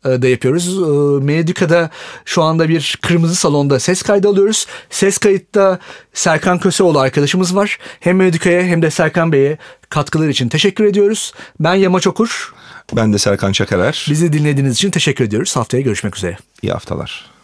Medica'da 0.07 0.27
yapıyoruz. 0.27 0.77
Medica'da 1.23 1.89
şu 2.25 2.43
anda 2.43 2.69
bir 2.69 2.99
kırmızı 3.01 3.35
salonda 3.35 3.79
ses 3.79 4.01
kaydı 4.01 4.27
alıyoruz. 4.27 4.65
Ses 4.89 5.17
kayıtta 5.17 5.79
Serkan 6.13 6.59
Köseoğlu 6.59 6.99
arkadaşımız 6.99 7.55
var. 7.55 7.77
Hem 7.99 8.17
Medica'ya 8.17 8.61
hem 8.61 8.81
de 8.81 8.91
Serkan 8.91 9.31
Bey'e 9.31 9.57
katkılar 9.89 10.29
için 10.29 10.49
teşekkür 10.49 10.85
ediyoruz. 10.85 11.33
Ben 11.59 11.75
Yamaç 11.75 12.07
Okur. 12.07 12.53
Ben 12.93 13.13
de 13.13 13.17
Serkan 13.17 13.51
Çakarer. 13.51 14.05
Bizi 14.09 14.33
dinlediğiniz 14.33 14.73
için 14.73 14.91
teşekkür 14.91 15.25
ediyoruz. 15.25 15.55
Haftaya 15.55 15.83
görüşmek 15.83 16.17
üzere. 16.17 16.37
İyi 16.61 16.71
haftalar. 16.71 17.36